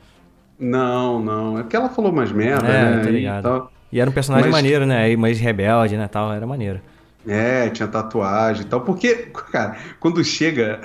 [0.59, 1.59] Não, não.
[1.59, 3.03] É porque ela falou mais merda, É, né?
[3.07, 3.43] e ligado.
[3.43, 3.71] tal.
[3.91, 5.15] E era um personagem Mas- maneiro, né?
[5.15, 6.07] Mais rebelde, né?
[6.07, 6.79] Tal, era maneiro.
[7.27, 8.81] É, tinha tatuagem e tal.
[8.81, 10.79] Porque, cara, quando chega.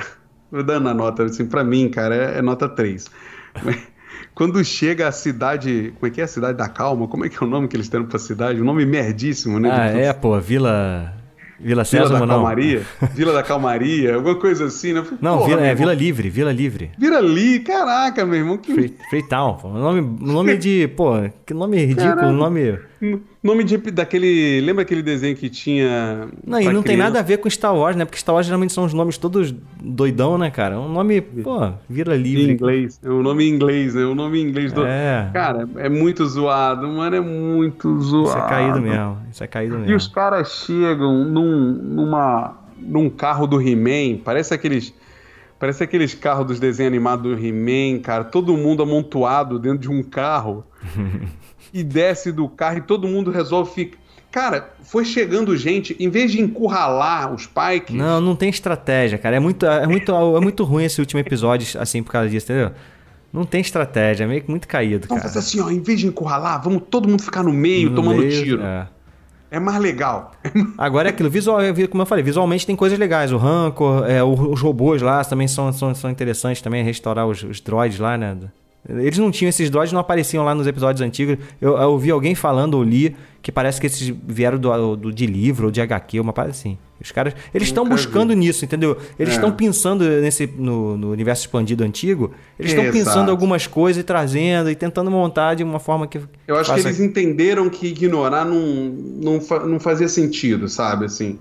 [0.66, 3.06] Dando a nota, assim, pra mim, cara, é, é nota 3.
[4.34, 5.92] Quando chega a cidade.
[5.98, 7.06] Como é que é a cidade da calma?
[7.08, 8.60] Como é que é o nome que eles deram pra cidade?
[8.60, 9.70] Um nome merdíssimo, né?
[9.70, 11.14] Ah, De- é, pô, Vila.
[11.60, 12.34] Vila Vila Sésamo, da não.
[12.36, 12.82] Calmaria?
[13.14, 15.02] Vila da Calmaria, alguma coisa assim, né?
[15.02, 16.90] Falei, Não, Vila, é Vila Livre, Vila Livre.
[16.98, 19.68] Vira ali, caraca, meu irmão, que Free, Freetown, pô.
[19.68, 20.88] Nome, nome de.
[20.88, 21.12] Pô,
[21.46, 22.78] que nome ridículo, nome.
[23.42, 24.60] Nome de, daquele.
[24.60, 26.28] Lembra aquele desenho que tinha.
[26.46, 27.02] Não, e não tem criança?
[27.04, 28.04] nada a ver com Star Wars, né?
[28.04, 30.78] Porque Star Wars geralmente são os nomes todos doidão, né, cara?
[30.78, 32.52] Um nome, pô, Vila Em Livre.
[32.52, 33.00] inglês.
[33.02, 34.04] É um nome em inglês, né?
[34.04, 34.84] O nome em inglês do.
[34.86, 35.30] É.
[35.32, 38.28] Cara, é muito zoado, mano, é muito zoado.
[38.28, 39.18] Isso é caído mesmo.
[39.30, 39.96] Isso é caído E mesmo.
[39.96, 44.94] os caras chegam num, numa, num carro do He-Man, parece aqueles.
[45.58, 48.24] Parece aqueles carros dos desenhos animados do He-Man, cara.
[48.24, 50.64] Todo mundo amontoado dentro de um carro.
[51.72, 53.98] e desce do carro e todo mundo resolve ficar.
[54.30, 57.94] Cara, foi chegando gente, em vez de encurralar os Pikes.
[57.94, 59.36] Não, não tem estratégia, cara.
[59.36, 62.70] É muito, é muito, é muito ruim esse último episódio, assim, por causa disso, entendeu?
[63.30, 65.32] Não tem estratégia, é meio que muito caído, Vamos cara.
[65.34, 68.18] fazer assim, ó, em vez de encurralar, vamos todo mundo ficar no meio No tomando
[68.20, 68.62] meio, tiro.
[68.62, 68.88] é.
[69.50, 70.32] É mais legal.
[70.78, 71.58] Agora é aquilo, visual,
[71.90, 73.32] como eu falei, visualmente tem coisas legais.
[73.32, 77.60] O Rancor, é, os robôs lá também são, são, são interessantes também, restaurar os, os
[77.60, 78.34] droids lá, né?
[78.88, 81.36] Eles não tinham, esses droids não apareciam lá nos episódios antigos.
[81.60, 85.24] Eu, eu ouvi alguém falando ou li que parece que esses vieram do, do- de
[85.26, 86.76] livro ou de HQ, uma parada assim.
[87.00, 88.96] Os caras, eles estão buscando nisso, entendeu?
[89.18, 89.36] Eles É.
[89.36, 94.68] estão pensando nesse no, no universo expandido antigo, eles estão pensando algumas coisas e trazendo
[94.70, 98.44] e tentando montar de uma forma que Eu acho que faça- eles entenderam que ignorar
[98.44, 101.04] não, não, não fazia sentido, sabe?
[101.06, 101.38] Assim,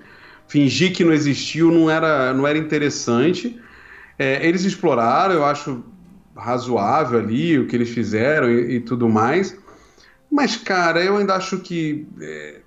[0.48, 3.60] fingir que não existiu não era, não era interessante.
[4.18, 5.84] É, eles exploraram, eu acho
[6.36, 9.58] razoável ali o que eles fizeram e, e tudo mais.
[10.32, 12.60] Mas, cara, eu ainda acho que é,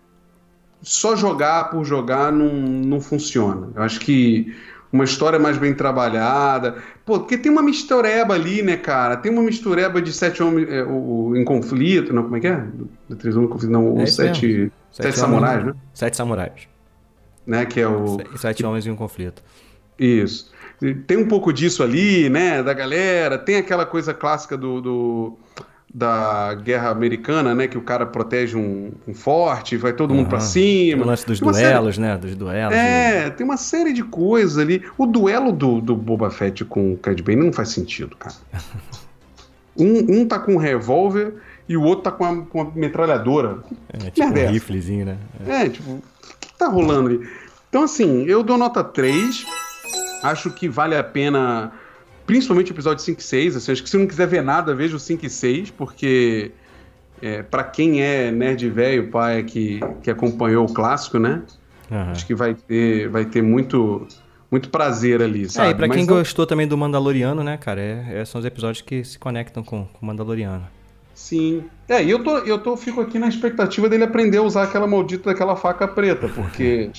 [0.82, 3.70] só jogar por jogar não, não funciona.
[3.74, 4.54] Eu acho que
[4.92, 6.76] uma história mais bem trabalhada.
[7.04, 9.16] Pô, porque tem uma mistureba ali, né, cara?
[9.16, 12.12] Tem uma mistureba de sete homens é, o, o- em conflito.
[12.12, 12.64] Não, como é que é?
[13.08, 13.72] Do Três Homens em Conflito.
[13.72, 14.72] Não, É sete, mesmo.
[14.92, 15.74] sete, homens- samurais, né?
[15.92, 16.68] Sete samurais.
[17.46, 17.66] né?
[17.66, 18.18] Que é o.
[18.36, 19.42] Sete homens em um conflito.
[19.98, 20.52] Isso.
[21.06, 22.62] Tem um pouco disso ali, né?
[22.62, 23.38] Da galera.
[23.38, 25.38] Tem aquela coisa clássica do, do-
[25.96, 27.68] da guerra americana, né?
[27.68, 30.46] Que o cara protege um, um forte, vai todo mundo pra Aham.
[30.46, 31.04] cima.
[31.04, 32.18] O lance dos uma série- duelos, né?
[32.18, 32.74] Dos duelos.
[32.76, 34.82] É, tem uma série de coisas ali.
[34.98, 38.34] O duelo do, do Boba Fett com o Cad Bane não faz sentido, cara.
[39.76, 41.34] Um, um tá com um revólver
[41.68, 43.58] e o outro tá com uma, com uma metralhadora.
[43.92, 44.52] É, tipo merda é um essa?
[44.52, 45.16] riflezinho, né?
[45.48, 46.02] É, tipo, o
[46.40, 47.28] que tá rolando ali?
[47.68, 49.44] Então, assim, eu dou nota 3.
[50.24, 51.72] Acho que vale a pena,
[52.26, 53.56] principalmente o episódio 5 e 6.
[53.56, 56.50] Assim, acho que se não quiser ver nada, veja o 5 e 6, porque
[57.22, 61.42] é, para quem é nerd velho, pai que, que acompanhou o clássico, né?
[61.92, 62.10] Aham.
[62.12, 64.06] Acho que vai ter, vai ter muito,
[64.50, 65.68] muito prazer ali, sabe?
[65.68, 67.80] É, e pra Mas quem eu- gostou também do Mandaloriano, né, cara?
[67.80, 70.66] É, é- são os episódios que se conectam com, com o Mandaloriano.
[71.14, 71.64] Sim.
[71.88, 74.86] É, e eu, tô, eu tô, fico aqui na expectativa dele aprender a usar aquela
[74.86, 76.90] maldita daquela faca preta, porque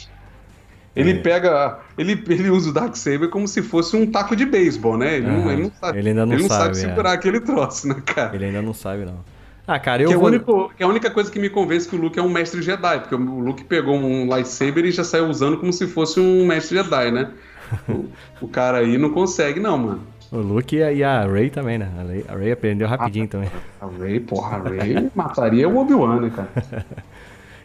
[0.95, 1.15] ele É.
[1.15, 1.79] pega.
[1.97, 5.17] Ele, ele usa o Darksaber como se fosse um taco de beisebol, né?
[5.17, 5.53] Ele, não, Aham.
[5.53, 5.99] ele não sabe.
[5.99, 6.73] Ele ainda não sabe, é.
[6.75, 8.35] segurar aquele troço, né, cara?
[8.35, 9.19] Ele ainda não sabe, não.
[9.67, 10.27] Ah, cara, eu Que é, vou...
[10.27, 12.61] único, que é a única coisa que me convence que o Luke é um mestre
[12.61, 16.45] Jedi, porque o Luke pegou um lightsaber e já saiu usando como se fosse um
[16.45, 17.31] mestre Jedi, né?
[17.89, 18.05] O,
[18.41, 20.01] o cara aí não consegue, não, mano.
[20.31, 21.89] O Luke e a, a Ray também, né?
[21.97, 23.49] A Ray, a Ray aprendeu rapidinho também.
[23.81, 26.85] A Ray, porra, a Ray mataria o Obi-Wan, né, cara?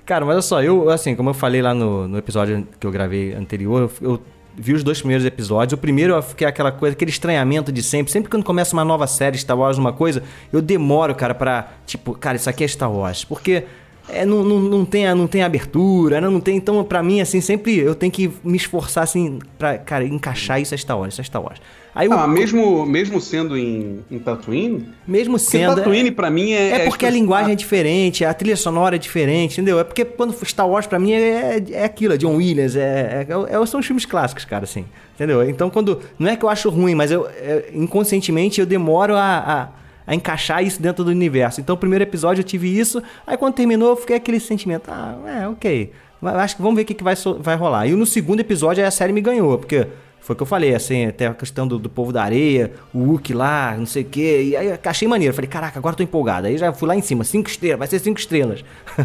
[0.04, 2.90] Cara, mas olha só, eu, assim, como eu falei lá no, no episódio que eu
[2.90, 4.22] gravei anterior, eu, eu
[4.56, 5.72] vi os dois primeiros episódios.
[5.72, 8.12] O primeiro eu fiquei aquela coisa, aquele estranhamento de sempre.
[8.12, 10.22] Sempre quando começa uma nova série, Star Wars, uma coisa,
[10.52, 11.68] eu demoro, cara, pra.
[11.86, 13.24] Tipo, cara, isso aqui é Star Wars.
[13.24, 13.64] Porque.
[14.12, 16.56] É, não, não, não, tem, a- não tem abertura, não, não tem.
[16.56, 20.74] Então, pra mim, assim, sempre eu tenho que me esforçar, assim, pra, cara, encaixar isso
[20.74, 21.60] é Star Wars, isso é Star Wars.
[21.92, 25.74] Aí Ah, mesmo, mesmo sendo em, em Tatooine, mesmo sendo.
[25.74, 26.66] Tatooine pra mim é...
[26.68, 29.80] É porque a expressão- linguagem é diferente, a trilha sonora é diferente, entendeu?
[29.80, 33.52] É porque quando Star Wars pra mim é, é aquilo, é John Williams, é, é-
[33.62, 34.84] é- são os filmes clássicos, cara, assim,
[35.16, 35.42] entendeu?
[35.48, 36.00] Então quando.
[36.16, 39.68] Não é que eu acho ruim, mas eu é, inconscientemente eu demoro a, a,
[40.06, 41.60] a encaixar isso dentro do universo.
[41.60, 45.16] Então o primeiro episódio eu tive isso, aí quando terminou eu fiquei aquele sentimento, ah,
[45.26, 45.92] é, ok.
[46.22, 47.86] Acho que vamos ver o que, que vai, vai rolar.
[47.86, 49.86] E no segundo episódio a série me ganhou, porque.
[50.22, 53.02] Foi o que eu falei, assim, até a questão do, do povo da areia, o
[53.04, 54.48] Hulk lá, não sei o quê.
[54.50, 55.32] E aí achei maneiro.
[55.32, 56.46] Falei, caraca, agora tô empolgado.
[56.46, 58.62] Aí já fui lá em cima, cinco estrelas, vai ser cinco estrelas.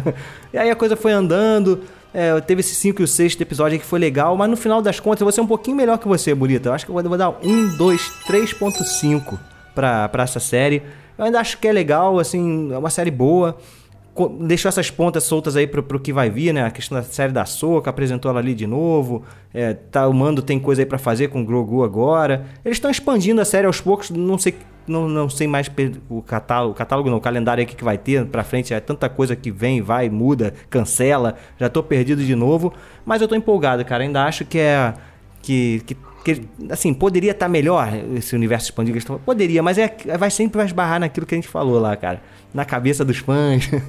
[0.52, 1.80] e aí a coisa foi andando.
[2.12, 4.82] é, teve esse 5 e o sexto episódio aí que foi legal, mas no final
[4.82, 6.68] das contas eu vou ser um pouquinho melhor que você, Bonita.
[6.68, 9.38] Eu acho que eu vou, vou dar um, dois, 3.5
[9.76, 10.82] pra essa série.
[11.16, 13.56] Eu ainda acho que é legal, assim, é uma série boa
[14.40, 16.64] deixou essas pontas soltas aí pro, pro que vai vir, né?
[16.64, 19.22] A questão da série da Soca, apresentou ela ali de novo.
[19.52, 22.46] É, tá, o Mando tem coisa aí pra fazer com o Grogu agora.
[22.64, 24.54] Eles estão expandindo a série aos poucos, não sei,
[24.86, 25.70] não, não sei mais
[26.08, 28.72] o catálogo, catálogo não, o calendário aí que, que vai ter pra frente.
[28.72, 31.34] É tanta coisa que vem, vai, muda, cancela.
[31.58, 32.72] Já tô perdido de novo.
[33.04, 34.02] Mas eu tô empolgado, cara.
[34.02, 34.94] Ainda acho que é.
[35.42, 35.96] Que, que,
[36.34, 38.98] que, assim, poderia estar melhor esse universo expandido.
[38.98, 41.96] que eles Poderia, mas é, vai sempre vai esbarrar naquilo que a gente falou lá,
[41.96, 42.20] cara.
[42.52, 43.70] Na cabeça dos fãs.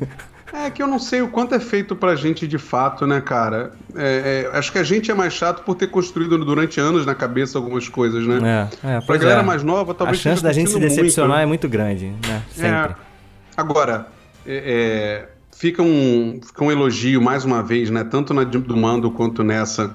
[0.54, 3.74] É que eu não sei o quanto é feito pra gente de fato, né, cara?
[3.94, 7.14] É, é, acho que a gente é mais chato por ter construído durante anos na
[7.14, 8.70] cabeça algumas coisas, né?
[8.82, 9.44] É, é, Pra galera é.
[9.44, 11.44] mais nova, A talvez chance esteja da gente se decepcionar muito.
[11.44, 12.42] é muito grande, né?
[12.50, 12.94] Sempre.
[12.94, 12.96] É.
[13.58, 14.08] Agora,
[14.46, 18.06] é, é, fica, um, fica um elogio, mais uma vez, né?
[18.06, 19.94] Tanto na do Mando quanto nessa,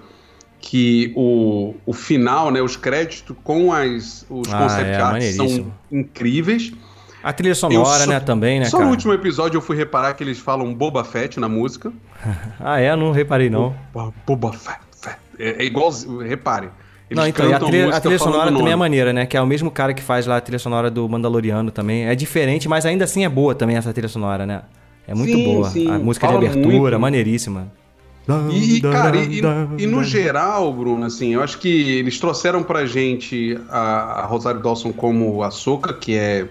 [0.63, 2.63] que o, o final, né?
[2.63, 6.73] Os créditos com as, os Ah, concept é, arts são incríveis.
[7.23, 8.87] A trilha sonora, só- né, também, né, Só cara?
[8.87, 11.93] no último episódio eu fui reparar que eles falam Boba Fett na música.
[12.59, 12.95] Ah, é?
[12.97, 13.75] Não reparei, não.
[13.93, 15.19] Boba, Boba Fett, Fett.
[15.39, 15.91] É, é igual,
[16.27, 16.71] reparem.
[17.11, 19.27] Não, então, a trilha, a trilha sonora também é maneira, né?
[19.27, 22.07] Que é o mesmo cara que faz lá a trilha sonora do Mandaloriano também.
[22.07, 24.63] É diferente, mas ainda assim é boa também essa trilha sonora, né?
[25.07, 25.69] É muito sim, boa.
[25.69, 25.91] Sim.
[25.91, 27.01] A música Fala de abertura, muito.
[27.01, 27.71] maneiríssima.
[28.53, 29.41] E, cara, e,
[29.79, 34.61] e, no geral, Bruno, assim, eu acho que eles trouxeram pra gente a, a Rosário
[34.61, 36.47] Dawson como a Soca, que é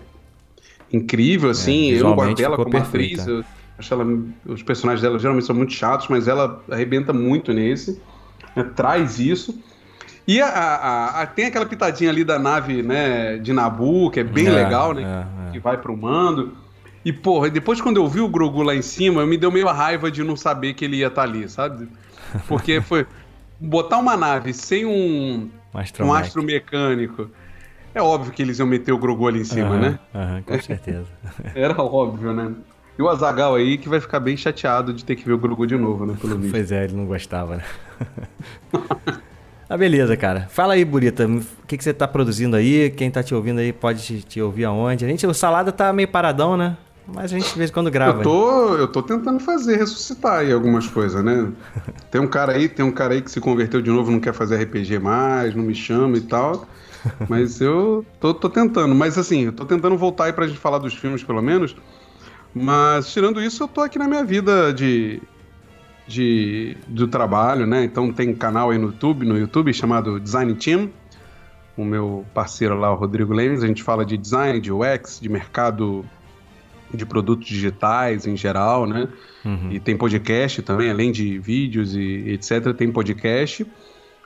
[0.91, 1.93] incrível, é, assim.
[1.93, 3.21] É, eu gosto dela como perfeita.
[3.21, 3.27] atriz.
[3.27, 3.45] Eu
[3.79, 4.05] acho ela,
[4.45, 8.01] os personagens dela geralmente são muito chatos, mas ela arrebenta muito nesse.
[8.53, 9.57] Né, traz isso.
[10.27, 14.23] E a, a, a, tem aquela pitadinha ali da nave né, de Nabu, que é
[14.23, 15.03] bem é, legal, né?
[15.03, 15.51] É, é.
[15.51, 16.53] que vai pro mando.
[17.03, 19.73] E, porra, depois quando eu vi o Grogu lá em cima, me deu meio a
[19.73, 21.87] raiva de não saber que ele ia estar tá ali, sabe?
[22.47, 23.05] Porque foi
[23.59, 25.49] botar uma nave sem um,
[25.99, 27.29] um astro mecânico.
[27.93, 29.99] É óbvio que eles iam meter o Grogu ali em cima, uhum, né?
[30.13, 31.07] Uhum, com certeza.
[31.53, 32.53] Era óbvio, né?
[32.97, 35.65] E o Azagal aí que vai ficar bem chateado de ter que ver o Grogu
[35.65, 36.15] de novo, né?
[36.19, 36.39] Pelo.
[36.49, 37.63] Pois é, ele não gostava, né?
[39.69, 40.47] ah, beleza, cara.
[40.49, 42.89] Fala aí, Burita, o que, que você tá produzindo aí?
[42.91, 45.03] Quem tá te ouvindo aí pode te, te ouvir aonde?
[45.03, 46.77] A gente, o Salada tá meio paradão, né?
[47.13, 48.19] Mas a gente de vez em quando grava.
[48.19, 51.51] Eu tô, eu tô tentando fazer, ressuscitar aí algumas coisas, né?
[52.09, 54.33] Tem um cara aí, tem um cara aí que se converteu de novo, não quer
[54.33, 56.65] fazer RPG mais, não me chama e tal.
[57.27, 58.93] Mas eu tô, tô tentando.
[58.95, 61.75] Mas assim, eu tô tentando voltar aí pra gente falar dos filmes, pelo menos.
[62.53, 65.21] Mas tirando isso, eu tô aqui na minha vida de,
[66.07, 67.83] de do trabalho, né?
[67.83, 70.89] Então tem um canal aí no YouTube, no YouTube chamado Design Team.
[71.77, 75.29] O meu parceiro lá, o Rodrigo Lemes, a gente fala de design, de UX, de
[75.29, 76.05] mercado
[76.93, 79.07] de produtos digitais em geral, né?
[79.45, 79.71] Uhum.
[79.71, 83.65] E tem podcast também, além de vídeos e etc, tem podcast.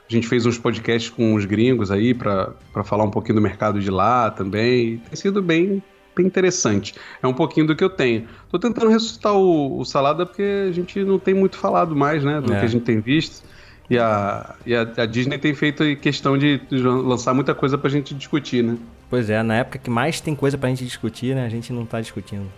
[0.08, 2.54] A gente fez uns podcasts com os gringos aí para
[2.84, 4.98] falar um pouquinho do mercado de lá também.
[4.98, 5.82] Tem sido bem,
[6.14, 6.94] bem interessante.
[7.20, 8.26] É um pouquinho do que eu tenho.
[8.48, 12.40] Tô tentando ressuscitar o, o Salada porque a gente não tem muito falado mais, né?
[12.40, 12.60] Do é.
[12.60, 13.44] que a gente tem visto.
[13.88, 18.14] E a, e a, a, Disney tem feito questão de lançar muita coisa pra gente
[18.14, 18.76] discutir, né?
[19.08, 21.46] Pois é, na época que mais tem coisa pra gente discutir, né?
[21.46, 22.50] A gente não tá discutindo.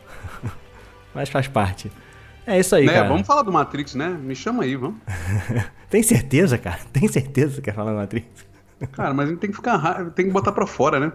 [1.14, 1.90] Mas faz parte.
[2.46, 2.94] É isso aí, né?
[2.94, 3.08] cara.
[3.08, 4.08] Vamos falar do Matrix, né?
[4.08, 4.98] Me chama aí, vamos.
[5.90, 6.78] tem certeza, cara?
[6.92, 8.26] Tem certeza que quer falar do Matrix?
[8.92, 11.12] Cara, mas a gente tem que ficar tem que botar pra fora, né?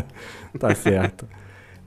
[0.58, 1.26] tá certo.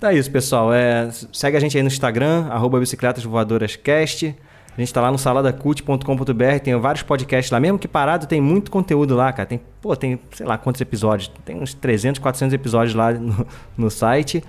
[0.01, 0.73] É isso, pessoal.
[0.73, 4.35] É, segue a gente aí no Instagram, arroba bicicletasvoadorascast.
[4.77, 8.71] A gente tá lá no saladacult.com.br, tem vários podcasts lá, mesmo que parado, tem muito
[8.71, 9.45] conteúdo lá, cara.
[9.45, 13.45] Tem, pô, tem, sei lá quantos episódios, tem uns 300, 400 episódios lá no,
[13.77, 14.43] no site.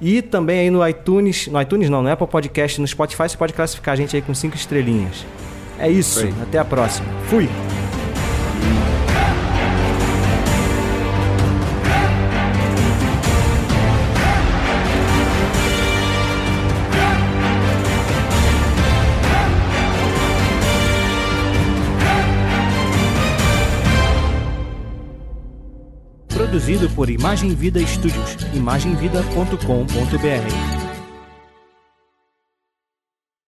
[0.00, 3.52] E também aí no iTunes, no iTunes não, no Apple Podcast, no Spotify, você pode
[3.52, 5.26] classificar a gente aí com cinco estrelinhas.
[5.78, 7.06] É isso, até a próxima.
[7.26, 7.48] Fui!
[26.58, 30.87] Produzido por Imagem Vida Studios, imagemvida.com.br.